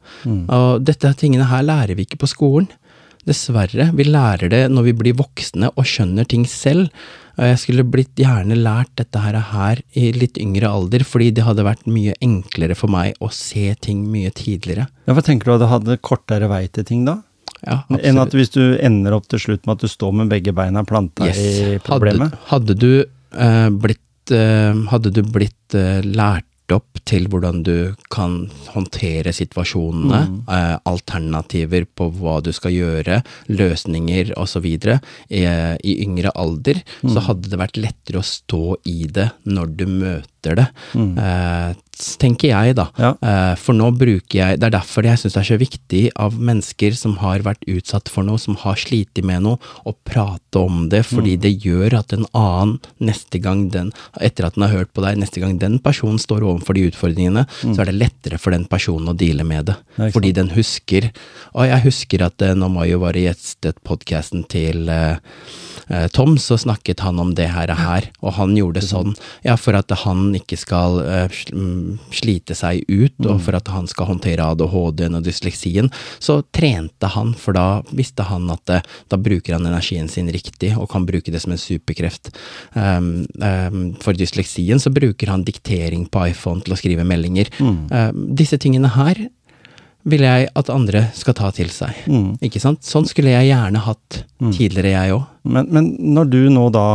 [0.57, 2.69] Og dette tingene her lærer vi ikke på skolen.
[3.29, 3.91] Dessverre.
[3.97, 6.91] Vi lærer det når vi blir voksne og skjønner ting selv.
[7.41, 11.65] Jeg skulle blitt gjerne lært dette her, her i litt yngre alder, fordi det hadde
[11.67, 14.87] vært mye enklere for meg å se ting mye tidligere.
[15.09, 17.17] Ja, hva tenker du at det hadde kortere vei til ting da?
[17.65, 18.05] Ja, absolutt.
[18.07, 20.85] Enn at hvis du ender opp til slutt med at du står med begge beina
[20.87, 21.41] planta Yes.
[21.41, 22.37] i problemet?
[22.53, 26.47] hadde du uh, blitt uh, Hadde du blitt uh, lært
[26.77, 28.45] opp til hvordan du kan
[28.75, 34.69] håndtere situasjonene, eh, alternativer på hva du skal gjøre, løsninger osv.
[34.75, 39.87] Eh, i yngre alder, så hadde det vært lettere å stå i det når du
[39.89, 40.67] møter det.
[40.95, 41.75] Eh,
[42.21, 42.89] tenker jeg, da.
[42.99, 43.11] Ja.
[43.23, 46.35] Eh, For nå bruker jeg Det er derfor jeg syns det er så viktig av
[46.39, 50.89] mennesker som har vært utsatt for noe, som har slitt med noe, å prate om
[50.91, 54.93] det, fordi det gjør at en annen, neste gang den, etter at den har hørt
[54.93, 58.51] på deg, neste gang den personen står overfor de utfordringene, så er det lettere for
[58.55, 59.77] den personen å deale med det.
[59.97, 61.11] det fordi den husker
[61.55, 64.91] Og jeg husker at eh, når Mayo var i gjestet podkasten til
[65.89, 69.15] eh, eh, Tom, så snakket han om det her, her og han gjorde det sånn.
[69.45, 73.89] Ja, for at han ikke skal eh, mm, slite seg ut, og for at han
[73.91, 78.81] skal håndtere ADHD-en og dysleksien, så trente han, for da visste han at det,
[79.13, 82.33] da bruker han energien sin riktig, og kan bruke det som en superkreft.
[82.75, 87.51] Um, um, for dysleksien så bruker han diktering på iPhone til å skrive meldinger.
[87.61, 89.27] Um, disse tingene her
[90.05, 92.05] vil jeg at andre skal ta til seg.
[92.45, 92.85] Ikke sant?
[92.85, 95.29] Sånn skulle jeg gjerne hatt tidligere, jeg òg.
[95.49, 96.87] Men, men når du nå da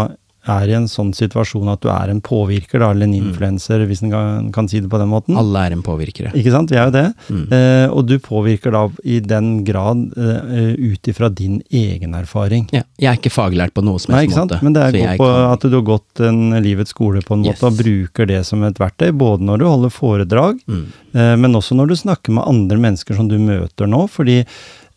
[0.47, 4.01] er i en sånn situasjon at du er en påvirker, da, eller en influenser, hvis
[4.03, 5.35] en kan, kan si det på den måten.
[5.37, 6.31] Alle er en påvirkere.
[6.33, 7.03] Ikke sant, vi er jo det.
[7.29, 7.43] Mm.
[7.51, 12.69] Eh, og du påvirker da i den grad eh, ut ifra din egen erfaring.
[12.71, 14.51] Ja, jeg er ikke faglært på noe som helst ikke sant?
[14.55, 14.63] måte.
[14.63, 17.45] Men det er godt på kan- at du har gått en livets skole på en
[17.45, 17.59] Yes.
[17.61, 20.85] måte, og bruker det som et verktøy, både når du holder foredrag, Mm.
[21.13, 24.07] eh, men også når du snakker med andre mennesker som du møter nå.
[24.09, 24.45] fordi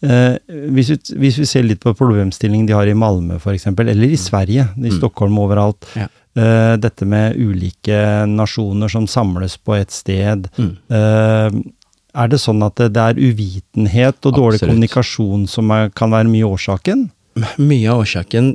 [0.03, 4.19] hvis, vi, hvis vi ser litt på problemstillingen de har i Malmö f.eks., eller i
[4.19, 5.87] Sverige, i Stockholm overalt.
[5.95, 6.03] Mm.
[6.03, 6.09] Ja.
[6.43, 10.49] eh, dette med ulike nasjoner som samles på et sted.
[10.59, 10.73] Mm.
[10.91, 11.61] Eh,
[12.13, 16.45] er det sånn at det, er uvitenhet og dårlig kommunikasjon som er, kan være mye
[16.45, 17.07] av årsaken?
[17.63, 18.55] Mye av årsaken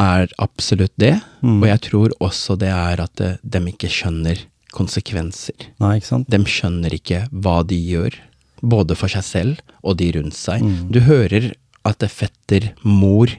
[0.00, 1.62] er absolutt det, Mm.
[1.62, 4.42] og jeg tror også det er at de ikke skjønner
[4.76, 5.56] konsekvenser.
[5.80, 6.28] Nei, ikke sant?
[6.30, 8.16] De skjønner ikke hva de gjør,
[8.60, 10.64] både for seg selv og de rundt seg.
[10.64, 10.88] Mm.
[10.92, 11.52] Du hører
[11.88, 13.32] at det fetter mor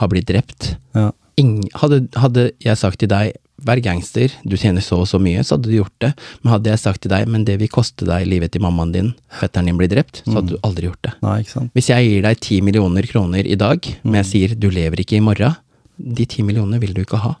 [0.00, 0.74] har blitt drept.
[0.96, 1.10] Ja.
[1.40, 5.42] Ingen, hadde, hadde jeg sagt til deg vær gangster, du tjener så og så mye,
[5.44, 6.10] så hadde du gjort det.
[6.42, 9.12] Men hadde jeg sagt til deg, men det vil koste deg livet til mammaen din,
[9.38, 11.14] fetteren din blir drept, så hadde du aldri gjort det.
[11.22, 11.38] Nei?
[11.76, 15.20] Hvis jeg gir deg ti millioner kroner i dag, men jeg sier du lever ikke
[15.20, 15.58] i morgen,
[16.02, 17.36] de ti millionene vil du ikke ha.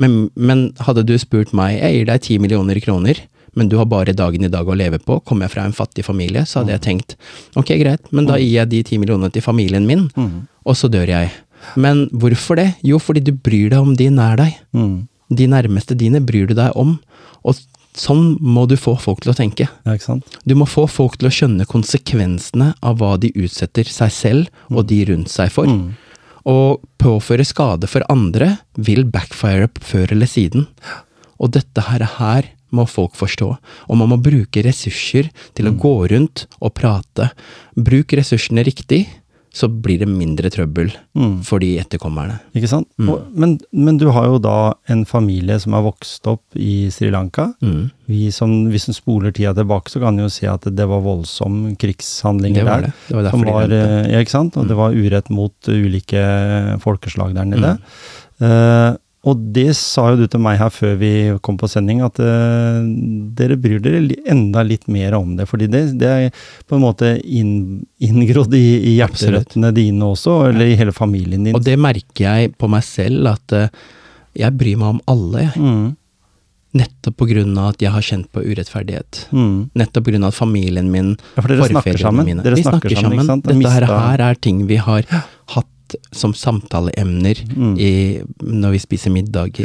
[0.00, 3.20] Men, men hadde du spurt meg, jeg gir deg ti millioner kroner,
[3.58, 6.04] men du har bare dagen i dag å leve på, kommer jeg fra en fattig
[6.06, 7.16] familie, så hadde jeg tenkt,
[7.58, 10.08] ok greit, men da gir jeg de ti millionene til familien min,
[10.64, 11.32] og så dør jeg.
[11.76, 12.70] Men hvorfor det?
[12.86, 14.54] Jo, fordi du bryr deg om de nær deg.
[14.72, 15.08] Mm.
[15.30, 16.96] De nærmeste dine bryr du deg om,
[17.44, 17.58] og
[17.98, 19.66] sånn må du få folk til å tenke.
[20.46, 24.86] Du må få folk til å skjønne konsekvensene av hva de utsetter seg selv og
[24.90, 25.68] de rundt seg for.
[26.48, 30.68] Og påføre skade for andre vil backfire før eller siden.
[31.40, 33.48] Og dette her, her må folk forstå.
[33.88, 37.30] Og man må bruke ressurser til å gå rundt og prate.
[37.76, 39.06] Bruk ressursene riktig,
[39.50, 41.40] så blir det mindre trøbbel Mm.
[41.42, 42.36] for de etterkommerne.
[42.54, 42.86] Ikke sant?
[43.02, 43.08] Mm.
[43.10, 47.10] Og, men, men du har jo da en familie som har vokst opp i Sri
[47.10, 47.48] Lanka.
[47.58, 47.90] Mm.
[48.06, 51.02] Vi som, hvis en spoler tida tilbake, så kan en jo se at det var
[51.02, 52.86] voldsom krigshandlinger Det var der.
[52.86, 53.08] det.
[53.08, 54.56] Det var som var, eh, ja, ikke sant?
[54.56, 56.22] Og det var urett mot ulike
[56.86, 57.74] folkeslag der nede.
[58.38, 58.98] Mm.
[59.28, 61.12] Og det sa jo du til meg her før vi
[61.44, 62.80] kom på sending, at uh,
[63.36, 64.00] dere bryr dere
[64.32, 65.44] enda litt mer om det.
[65.50, 70.72] Fordi det, det er på en måte inn, inngrodd i, i hjerterøttene dine også, eller
[70.72, 71.58] i hele familien din.
[71.58, 73.88] Og det merker jeg på meg selv, at uh,
[74.40, 75.68] jeg bryr meg om alle, jeg.
[75.68, 75.88] Mm,
[76.70, 79.26] Nettopp av at jeg har kjent på urettferdighet.
[79.34, 79.70] mm.
[79.74, 83.02] Nettopp av at familien min, Ja, for dere snakker forfedrene mine Dere Vi snakker snakker
[83.02, 83.42] sammen, sammen.
[83.42, 85.02] Dette her, her er ting vi har
[86.12, 87.78] som samtaleemner Mm.
[87.78, 89.58] i, når vi spiser middag,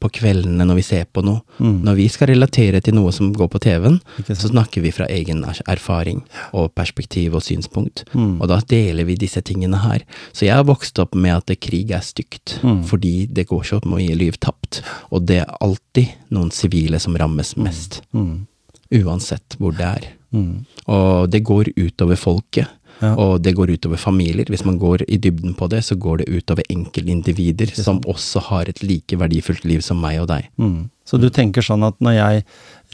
[0.00, 1.40] på kveldene når vi ser på noe.
[1.58, 1.82] Mm.
[1.84, 5.44] Når vi skal relatere til noe som går på TV-en, så snakker vi fra egen
[5.44, 6.22] er- erfaring
[6.52, 8.04] og perspektiv og synspunkt.
[8.14, 8.40] Mm.
[8.40, 10.00] Og da deler vi disse tingene her.
[10.32, 12.84] Så jeg har vokst opp med at krig er stygt, Mm.
[12.84, 14.82] fordi det går så mye liv tapt.
[15.12, 18.46] Og det er alltid noen sivile som rammes mest, Mm.
[18.92, 20.08] uansett hvor det er.
[20.32, 20.64] Mm.
[20.86, 22.68] Og det går utover folket.
[23.00, 23.14] Ja.
[23.16, 24.44] Og det går utover familier.
[24.52, 28.68] Hvis man går i dybden på det, så går det utover enkeltindivider som også har
[28.68, 30.48] et like verdifullt liv som meg og deg.
[30.60, 30.90] Mm.
[31.08, 32.44] Så du tenker sånn at når jeg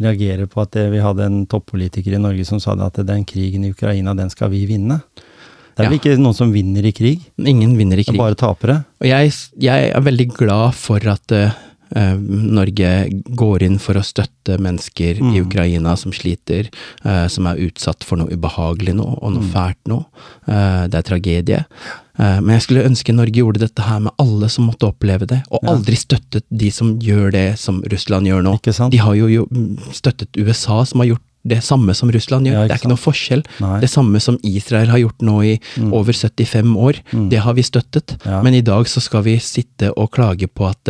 [0.01, 3.25] reagerer på at det, vi hadde en toppolitiker i Norge som sa det at den
[3.29, 5.01] krigen i Ukraina, den skal vi vinne.
[5.77, 6.01] Det er vel Ja.
[6.01, 8.15] ikke noen som vinner i krig, Ingen vinner i krig.
[8.15, 8.85] det er bare tapere.
[9.03, 11.51] Og jeg, jeg er veldig glad for at eh,
[11.95, 12.91] Norge
[13.37, 15.47] går inn for å støtte mennesker i Mm.
[15.47, 16.69] Ukraina som sliter,
[17.05, 19.53] eh, som er utsatt for noe ubehagelig nå, og noe Mm.
[19.53, 20.05] fælt nå.
[20.49, 21.65] Eh, det er tragedie.
[22.19, 25.43] Eh, men jeg skulle ønske Norge gjorde dette her med alle som måtte oppleve det,
[25.51, 28.91] og aldri støttet de som gjør det som Russland gjør nå.
[28.91, 29.47] De har jo,
[29.93, 32.53] støttet USA, som har gjort det samme som Russland gjør.
[32.53, 33.43] Ja, det er ikke noe forskjell.
[33.63, 33.81] Nei.
[33.81, 35.93] Det samme som Israel har gjort nå i Mm.
[35.93, 37.29] over 75 år, Mm.
[37.31, 38.17] det har vi støttet.
[38.27, 38.43] Ja.
[38.43, 40.89] Men i dag så skal vi sitte og klage på at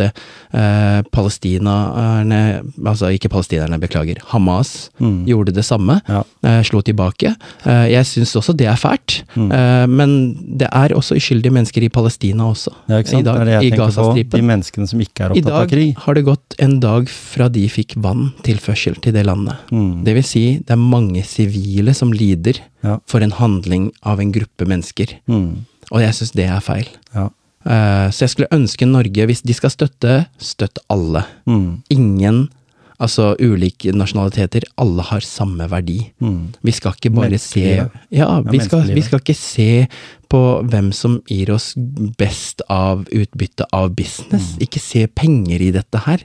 [0.53, 5.25] eh, palestinerne, altså ikke palestinerne, beklager, Hamas Mm.
[5.27, 6.23] gjorde det samme, Ja.
[6.43, 7.35] eh, slo tilbake.
[7.65, 9.51] Eh, jeg syns også det er fælt, Mm.
[9.51, 12.69] eh, men det er også uskyldige mennesker i Palestina også.
[12.89, 13.19] Ja, ikke sant?
[13.21, 14.37] I dag, det er det i jeg tenker på.
[14.37, 17.67] De menneskene som ikke er opptatt av dag har det gått en dag fra de
[17.67, 19.55] fikk vanntilførsel til det landet.
[19.71, 20.03] Mm.
[20.03, 22.97] Det vil si, det er mange sivile som lider Ja.
[23.09, 25.17] for en handling av en gruppe mennesker.
[25.27, 25.65] Mm.
[25.91, 26.87] Og jeg syns det er feil.
[27.15, 27.29] Ja.
[27.67, 31.25] Uh, så jeg skulle ønske Norge, hvis de skal støtte, støtt alle.
[31.49, 31.81] Mm.
[31.91, 32.37] Ingen,
[32.99, 35.99] altså ulike nasjonaliteter, alle har samme verdi.
[36.23, 36.53] Mm.
[36.63, 37.65] Vi skal ikke bare se.
[38.13, 39.69] Ja, vi skal, vi skal ikke se
[40.29, 41.71] på hvem som gir oss
[42.19, 44.53] best av utbytte av business.
[44.55, 44.63] Mm.
[44.67, 46.23] Ikke se penger i dette her.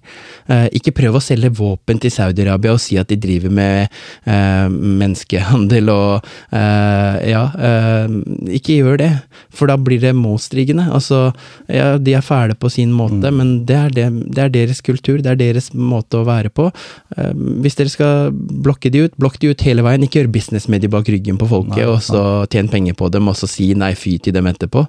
[0.50, 3.88] Eh, ikke prøv å selge våpen til Saudi-Arabia og si at de driver med
[4.26, 4.68] eh,
[5.02, 8.14] menneskehandel og eh, Ja, eh,
[8.58, 9.10] ikke gjør det,
[9.52, 10.88] for da blir det motstrigende.
[10.92, 11.30] Altså,
[11.70, 13.36] ja, de er fæle på sin måte, Mm.
[13.36, 16.70] men det er, det, det er deres kultur, det er deres måte å være på.
[17.16, 17.32] Eh,
[17.62, 20.02] hvis dere skal blokke de ut, blokk de ut hele veien.
[20.06, 22.22] Ikke gjør business med de bak ryggen på folket, Nei, og så
[22.52, 24.86] tjene penger på dem, og så si nei, fy til dem etterpå.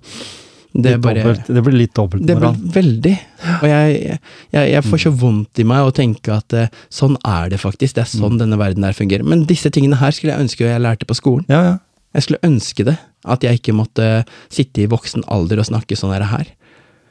[0.73, 3.13] Det bare dobbelt, det blir litt det blir veldig.
[3.61, 4.17] Og jeg,
[4.55, 5.17] jeg, jeg får så Mm.
[5.21, 7.93] vondt i meg å tenke at uh, sånn er det faktisk.
[7.93, 9.23] Det er sånn denne verden her fungerer.
[9.23, 11.45] Men disse tingene her skulle jeg ønske jeg lærte på skolen.
[11.47, 11.75] Ja, ja.
[12.15, 12.97] Jeg skulle ønske det.
[13.23, 16.25] At jeg ikke måtte sitte i voksen alder og snakke sånn her.
[16.25, 16.49] her.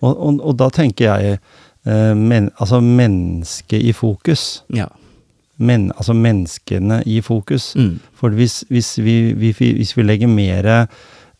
[0.02, 1.38] Og, og, og da tenker jeg
[1.86, 4.64] eh, men, altså mennesket i fokus.
[4.74, 4.88] Ja.
[5.62, 7.76] Men, altså menneskene i fokus.
[7.78, 8.00] Mm.
[8.18, 10.88] For hvis, hvis, vi, vi, hvis vi legger mer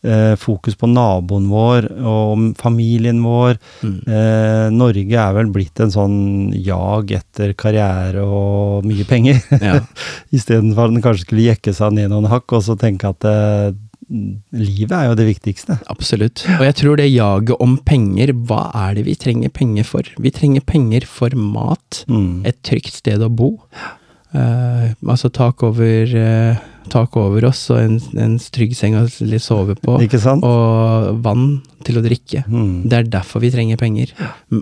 [0.03, 3.95] eh, fokus på naboen vår og familien vår Mm.
[4.07, 6.17] eh, Norge er vel blitt en sånn
[6.63, 9.41] jag etter karriere og mye penger.
[9.61, 9.79] Ja.
[10.35, 13.71] Istedenfor at den kanskje skulle jekke seg ned noen hakk og så tenke at eh,
[14.53, 15.77] livet er jo det viktigste.
[15.89, 16.43] Absolutt.
[16.59, 20.03] Og jeg tror det jaget om penger, hva er det vi trenger penger for?
[20.21, 22.45] Vi trenger penger for mat, Mm.
[22.45, 23.57] et trygt sted å bo.
[24.35, 26.57] Uh, altså tak over, eh,
[26.89, 29.05] tak over oss og en, en trygg seng å
[29.39, 29.99] sove på.
[30.03, 30.43] Ikke sant?
[30.43, 32.43] Og vann til å drikke.
[32.47, 32.83] Mm.
[32.87, 34.11] Det er derfor vi trenger penger.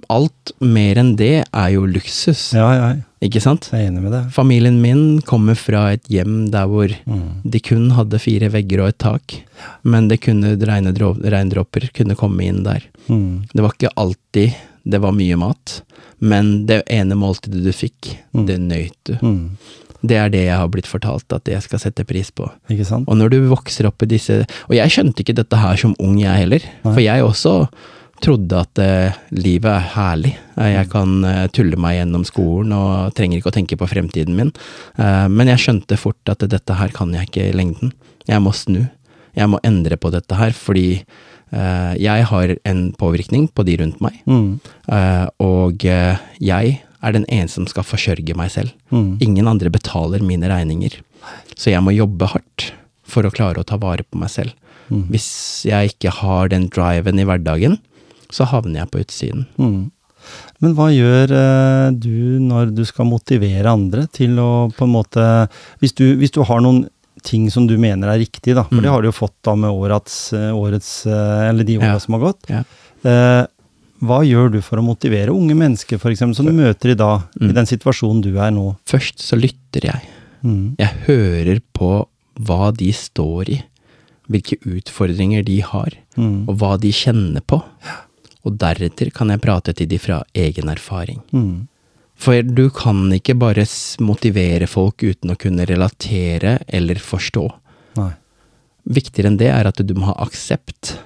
[0.10, 2.88] Alt mer enn det er jo luksus, Ja, ja,
[3.22, 3.70] ikke sant?
[3.72, 4.24] jeg er enig med det.
[4.34, 7.42] Familien min kommer fra et hjem der hvor Mm.
[7.46, 9.38] de kun hadde fire vegger og et tak,
[9.84, 12.84] men det kunne regndråper kunne komme inn der.
[13.10, 13.46] Mm.
[13.54, 15.82] Det var ikke alltid det var mye mat,
[16.20, 18.46] men det ene måltidet du fikk, Mm.
[18.48, 19.14] det nøyt du.
[20.02, 20.08] Mm.
[20.10, 22.50] Det er det jeg har blitt fortalt at jeg skal sette pris på.
[22.74, 23.08] Ikke sant?
[23.10, 26.20] Og når du vokser opp i disse Og jeg skjønte ikke dette her som ung,
[26.22, 26.66] jeg heller.
[26.84, 26.94] Nei.
[26.94, 27.56] For jeg også
[28.22, 30.36] trodde at eh, livet er herlig.
[30.62, 34.52] Jeg kan eh, tulle meg gjennom skolen og trenger ikke å tenke på fremtiden min.
[35.02, 37.96] Eh, men jeg skjønte fort at dette her kan jeg ikke i lengden.
[38.30, 38.84] Jeg må snu.
[39.38, 44.02] Jeg må endre på dette her, fordi eh, jeg har en påvirkning på de rundt
[44.04, 44.22] meg.
[44.30, 44.60] Mm.
[44.92, 48.72] Eh, og eh, jeg er den eneste som skal forsørge meg selv.
[48.92, 49.18] Mm.
[49.22, 51.00] Ingen andre betaler mine regninger.
[51.56, 52.72] Så jeg må jobbe hardt
[53.08, 54.54] for å klare å ta vare på meg selv.
[54.92, 55.08] Mm.
[55.12, 55.30] Hvis
[55.68, 57.80] jeg ikke har den driven i hverdagen,
[58.32, 59.46] så havner jeg på utsiden.
[59.60, 59.92] Mm.
[60.62, 65.24] Men hva gjør eh, du når du skal motivere andre til å på en måte
[65.82, 66.84] Hvis du, hvis du har noen
[67.26, 68.84] ting som du mener er riktig, da, for Mm.
[68.86, 72.00] det har du jo fått da med årets, eh, årets eh, eller de åra Ja.
[72.00, 72.50] som har gått.
[72.50, 72.62] Ja.
[73.04, 73.48] Eh,
[74.02, 77.22] hva gjør du for å motivere unge mennesker, for eksempel, som du møter i dag,
[77.40, 77.54] i Mm.
[77.54, 78.76] den situasjonen du er nå?
[78.86, 80.02] Først så lytter jeg.
[80.44, 80.76] Mm.
[80.80, 82.08] Jeg hører på
[82.40, 83.64] hva de står i,
[84.30, 86.48] hvilke utfordringer de har, Mm.
[86.50, 87.62] og hva de kjenner på.
[88.44, 91.22] Og deretter kan jeg prate til de fra egen erfaring.
[91.32, 91.68] Mm.
[92.16, 93.66] For du kan ikke bare
[94.00, 97.52] motivere folk uten å kunne relatere eller forstå.
[97.98, 98.14] Nei.
[98.90, 100.98] Viktigere enn det er at du må ha aksept,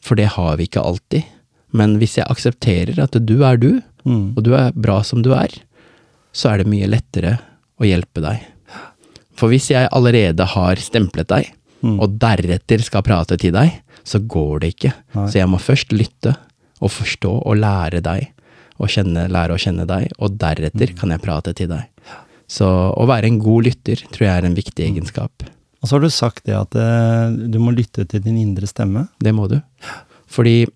[0.00, 1.24] for det har vi ikke alltid.
[1.72, 4.32] Men hvis jeg aksepterer at du er du, Mm.
[4.36, 5.48] og du er bra som du er,
[6.34, 7.38] så er det mye lettere
[7.80, 8.40] å hjelpe deg.
[9.38, 11.52] For hvis jeg allerede har stemplet deg,
[11.82, 12.00] Mm.
[12.00, 13.72] og deretter skal prate til deg,
[14.04, 14.92] så går det ikke.
[15.14, 15.26] Nei.
[15.26, 16.36] Så jeg må først lytte
[16.80, 18.28] og forstå og lære deg,
[18.80, 20.96] og kjenne, lære å kjenne deg, og deretter Mm.
[20.98, 21.84] kan jeg prate til deg.
[22.48, 24.96] Så å være en god lytter tror jeg er en viktig Mm.
[24.96, 25.30] egenskap.
[25.82, 29.08] Og så har du sagt det at eh, du må lytte til din indre stemme.
[29.20, 29.60] Det må du.
[30.28, 30.66] Fordi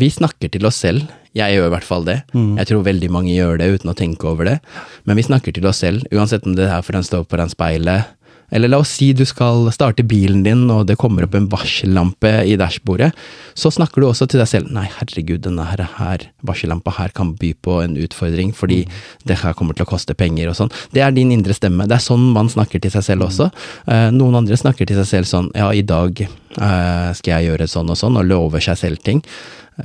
[0.00, 1.08] vi snakker til oss selv.
[1.36, 2.20] Jeg gjør i hvert fall det.
[2.34, 2.56] Mm.
[2.60, 4.58] Jeg tror veldig mange gjør det uten å tenke over det.
[5.06, 8.14] Men vi snakker til oss selv, uansett om det er for en står den speilet.
[8.50, 12.30] Eller la oss si du skal starte bilen din, og det kommer opp en varsellampe
[12.48, 13.10] i dashbordet.
[13.58, 14.70] Så snakker du også til deg selv.
[14.72, 18.80] Nei, herregud, denne her, her varsellampa her kan by på en utfordring, fordi
[19.28, 20.72] det her kommer til å koste penger og sånn.
[20.96, 21.88] Det er din indre stemme.
[21.90, 23.50] Det er sånn man snakker til seg selv også.
[23.84, 27.68] Eh, noen andre snakker til seg selv sånn Ja, i dag eh, skal jeg gjøre
[27.68, 29.20] sånn og sånn, og lover seg selv ting.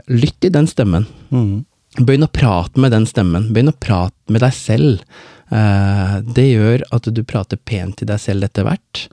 [0.10, 1.08] Lytt til den stemmen.
[1.34, 1.64] Mm.
[2.02, 3.52] Begynn å prate med den stemmen.
[3.54, 5.04] Begynn å prate med deg selv.
[5.54, 9.08] Eh, det gjør at du prater pent til deg selv etter hvert,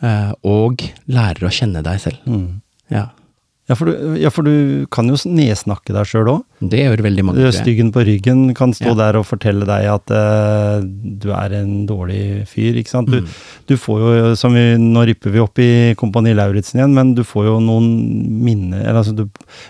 [0.00, 2.22] eh, og lærer å kjenne deg selv.
[2.24, 2.62] Mm.
[2.92, 3.10] Ja,
[3.72, 6.42] Ja, for du, ja, for du kan jo nedsnakke deg sjøl òg.
[6.62, 7.48] Det gjør veldig mange.
[7.56, 8.98] Styggen på ryggen kan stå Ja.
[9.00, 13.08] der og fortelle deg at uh, du er en dårlig fyr, ikke sant.
[13.10, 13.28] Du, Mm.
[13.66, 17.22] du får jo, som vi, nå ripper vi opp i Kompani Lauritzen igjen, men du
[17.24, 17.88] får jo noen
[18.44, 19.24] minner, eller altså du,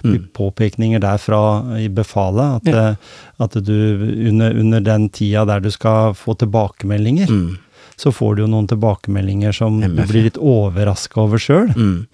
[0.05, 0.29] Mm.
[0.35, 2.89] påpekninger derfra i befalet, at, Ja.
[2.91, 2.95] eh,
[3.41, 7.59] at du under, under den tida der du skal få tilbakemeldinger, Mm.
[8.03, 11.69] Så får du jo noen tilbakemeldinger som du blir litt overraska over sjøl.
[11.77, 12.07] Mm.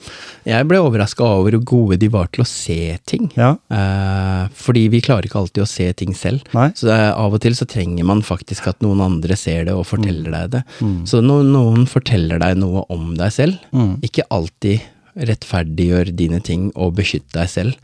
[0.44, 3.30] Jeg ble overraska over hvor gode de var til å se ting.
[3.38, 6.44] Ja, Eh, fordi vi klarer ikke alltid å se ting selv.
[6.54, 6.68] nei?
[6.76, 9.86] Så er, av og til så trenger man faktisk at noen andre ser det og
[9.88, 10.62] forteller deg det.
[10.80, 11.00] Mm.
[11.08, 13.96] Så når noen forteller deg noe om deg selv, Mm.
[14.02, 14.80] ikke alltid
[15.18, 17.74] rettferdiggjør dine ting og beskytt deg selv.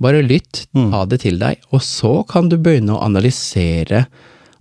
[0.00, 0.90] Bare lytt, Mm.
[0.90, 4.06] ta det til deg, og så kan du begynne å analysere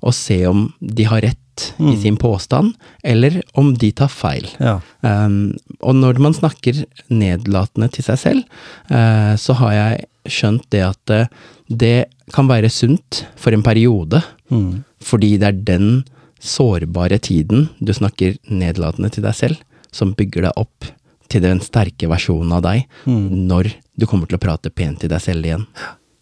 [0.02, 1.38] og se om de har rett
[1.80, 2.02] i Mm.
[2.02, 2.74] sin påstand,
[3.04, 4.48] eller om de tar feil.
[4.60, 4.80] Ja.
[5.02, 8.44] Um, og når man snakker nedlatende til seg selv,
[8.92, 11.28] uh, så har jeg skjønt det at eh,
[11.70, 14.84] det kan være sunt for en periode, Mm.
[15.04, 16.04] fordi det er den
[16.40, 19.58] sårbare tiden du snakker nedlatende til deg selv,
[19.92, 20.86] som bygger deg opp
[21.30, 23.48] til den sterke versjonen av deg, Mm.
[23.48, 25.68] når du kommer til å prate pent til deg selv igjen.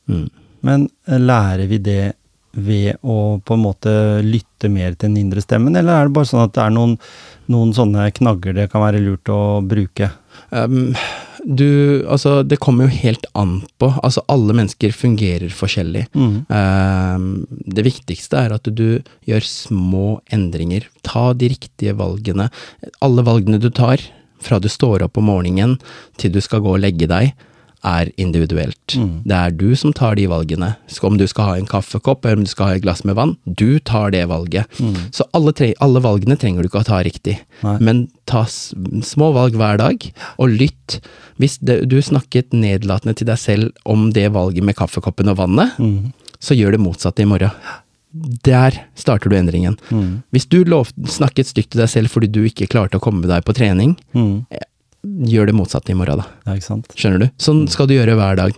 [0.10, 0.30] Mm.
[0.64, 2.14] Men eh, lærer vi det
[2.54, 3.94] ved å på en måte
[4.26, 6.98] lytte mer til den indre stemmen, eller er det bare sånn at det er noen,
[7.52, 10.12] noen sånne knagger det kan være lurt å bruke?
[10.52, 10.92] Um,
[11.42, 13.90] du, altså, det kommer jo helt an på.
[14.04, 16.06] Altså, alle mennesker fungerer forskjellig.
[16.14, 16.34] Mm.
[16.52, 20.86] Um, det viktigste er at du gjør små endringer.
[21.08, 22.52] Ta de riktige valgene.
[23.02, 24.04] Alle valgene du tar,
[24.42, 25.78] fra du står opp om morgenen
[26.22, 27.34] til du skal gå og legge deg,
[27.84, 28.94] er individuelt.
[28.96, 29.22] Mm.
[29.26, 30.76] Det er du som tar de valgene.
[30.88, 33.16] Så Om du skal ha en kaffekopp eller om du skal ha et glass med
[33.16, 34.68] vann, du tar det valget.
[34.80, 35.10] Mm.
[35.12, 37.40] Så alle, tre, alle valgene trenger du ikke å ta riktig.
[37.64, 37.78] Nei.
[37.82, 40.06] Men ta små valg hver dag,
[40.38, 41.00] og lytt.
[41.42, 45.78] Hvis det, du snakket nedlatende til deg selv om det valget med kaffekoppen og vannet,
[45.80, 46.12] Mm.
[46.40, 47.52] så gjør det motsatte i morgen.
[48.44, 49.78] Der starter du endringen.
[49.90, 50.24] Mm.
[50.34, 53.46] Hvis du lov, snakket stygt til deg selv fordi du ikke klarte å komme deg
[53.48, 54.46] på trening, Mm.
[55.02, 56.40] Gjør det motsatte i morgen, da.
[56.46, 56.92] Ja, ikke sant?
[56.98, 57.28] Skjønner du?
[57.42, 58.58] Sånn skal du gjøre hver dag.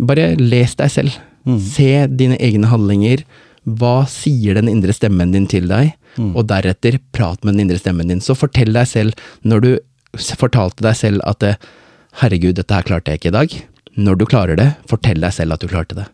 [0.00, 1.18] Bare les deg selv.
[1.48, 1.58] Mm.
[1.62, 3.24] Se dine egne handlinger.
[3.62, 5.92] Hva sier den indre stemmen din til deg?
[6.16, 6.32] Mm.
[6.36, 8.22] Og deretter prat med den indre stemmen din.
[8.24, 9.70] Så fortell deg selv, når du
[10.36, 11.44] fortalte deg selv at
[12.20, 13.54] 'herregud, dette her klarte jeg ikke i dag',
[13.96, 16.06] når du klarer det, fortell deg selv at du klarte det.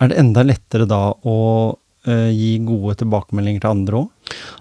[0.00, 1.76] Er det enda lettere da å
[2.06, 4.08] eh, gi gode tilbakemeldinger til andre òg?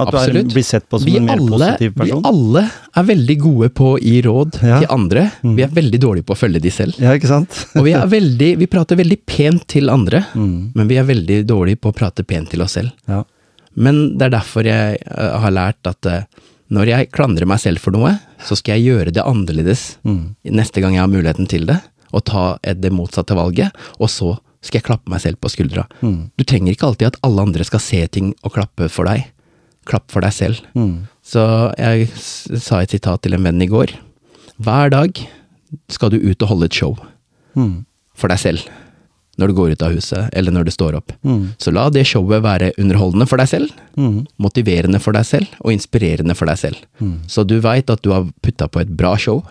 [0.02, 2.64] At du er, blir sett på som Vi en mer alle, positiv vi alle
[2.98, 4.80] er veldig gode på å gi råd Ja.
[4.82, 5.26] til andre.
[5.44, 5.56] Mm.
[5.56, 6.98] Vi er veldig dårlige på å følge de selv.
[7.00, 7.60] Ja, ikke sant?
[7.76, 10.72] Og vi, er veldig, vi prater veldig pent til andre, Mm.
[10.76, 12.92] men vi er veldig dårlige på å prate pent til oss selv.
[13.08, 13.24] Ja.
[13.76, 16.24] Men det er derfor jeg eh, har lært at eh,
[16.72, 20.36] når jeg klandrer meg selv for noe, så skal jeg gjøre det annerledes Mm.
[20.50, 21.80] neste gang jeg har muligheten til det,
[22.12, 23.70] og ta det motsatte valget,
[24.00, 25.86] og så skal jeg klappe meg selv på skuldra.
[26.02, 26.32] Mm.
[26.38, 29.26] Du trenger ikke alltid at alle andre skal se ting og klappe for deg.
[29.90, 30.60] Klapp for deg selv.
[30.76, 31.08] Mm.
[31.26, 31.44] Så
[31.80, 33.94] jeg sa et sitat til en venn i går.
[34.60, 35.16] Hver dag
[35.90, 36.98] skal du ut og holde et show
[37.56, 37.86] Mm.
[38.16, 38.68] for deg selv.
[39.40, 41.14] Når du går ut av huset, eller når du står opp.
[41.24, 41.54] Mm.
[41.58, 44.26] Så la det showet være underholdende for deg selv, Mm.
[44.38, 46.76] motiverende for deg selv, og inspirerende for deg selv.
[47.00, 47.22] Mm.
[47.28, 49.44] Så du veit at du har putta på et bra show,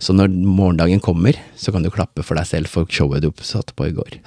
[0.00, 3.74] så når morgendagen kommer, så kan du klappe for deg selv for showet du satte
[3.76, 4.18] på i går.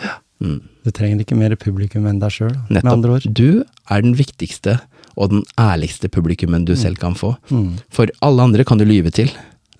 [0.43, 0.59] Mm.
[0.85, 3.25] Du trenger ikke mer publikum enn deg sjøl, med andre ord.
[3.27, 4.79] Du er den viktigste
[5.17, 7.35] og den ærligste publikummen du selv kan få.
[7.49, 7.79] Mm.
[7.89, 9.31] For alle andre kan du lyve til,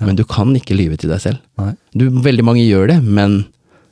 [0.01, 1.75] men du kan ikke lyve til deg selv.
[1.93, 3.43] Du, veldig mange gjør det, men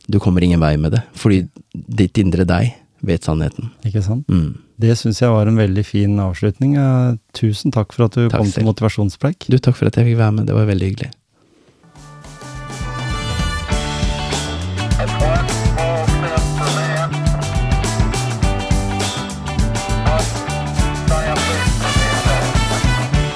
[0.10, 1.44] du kommer ingen vei med det, fordi
[1.74, 2.74] ditt indre deg
[3.06, 3.70] vet sannheten.
[3.86, 4.26] Ikke sant?
[4.30, 4.56] Mm.
[4.82, 6.74] Det syns jeg var en veldig fin avslutning.
[7.38, 8.70] Tusen takk for at du Takk kom til selv.
[8.72, 9.46] motivasjonspreik.
[9.48, 11.12] Du, takk for at jeg fikk være med, det var veldig hyggelig.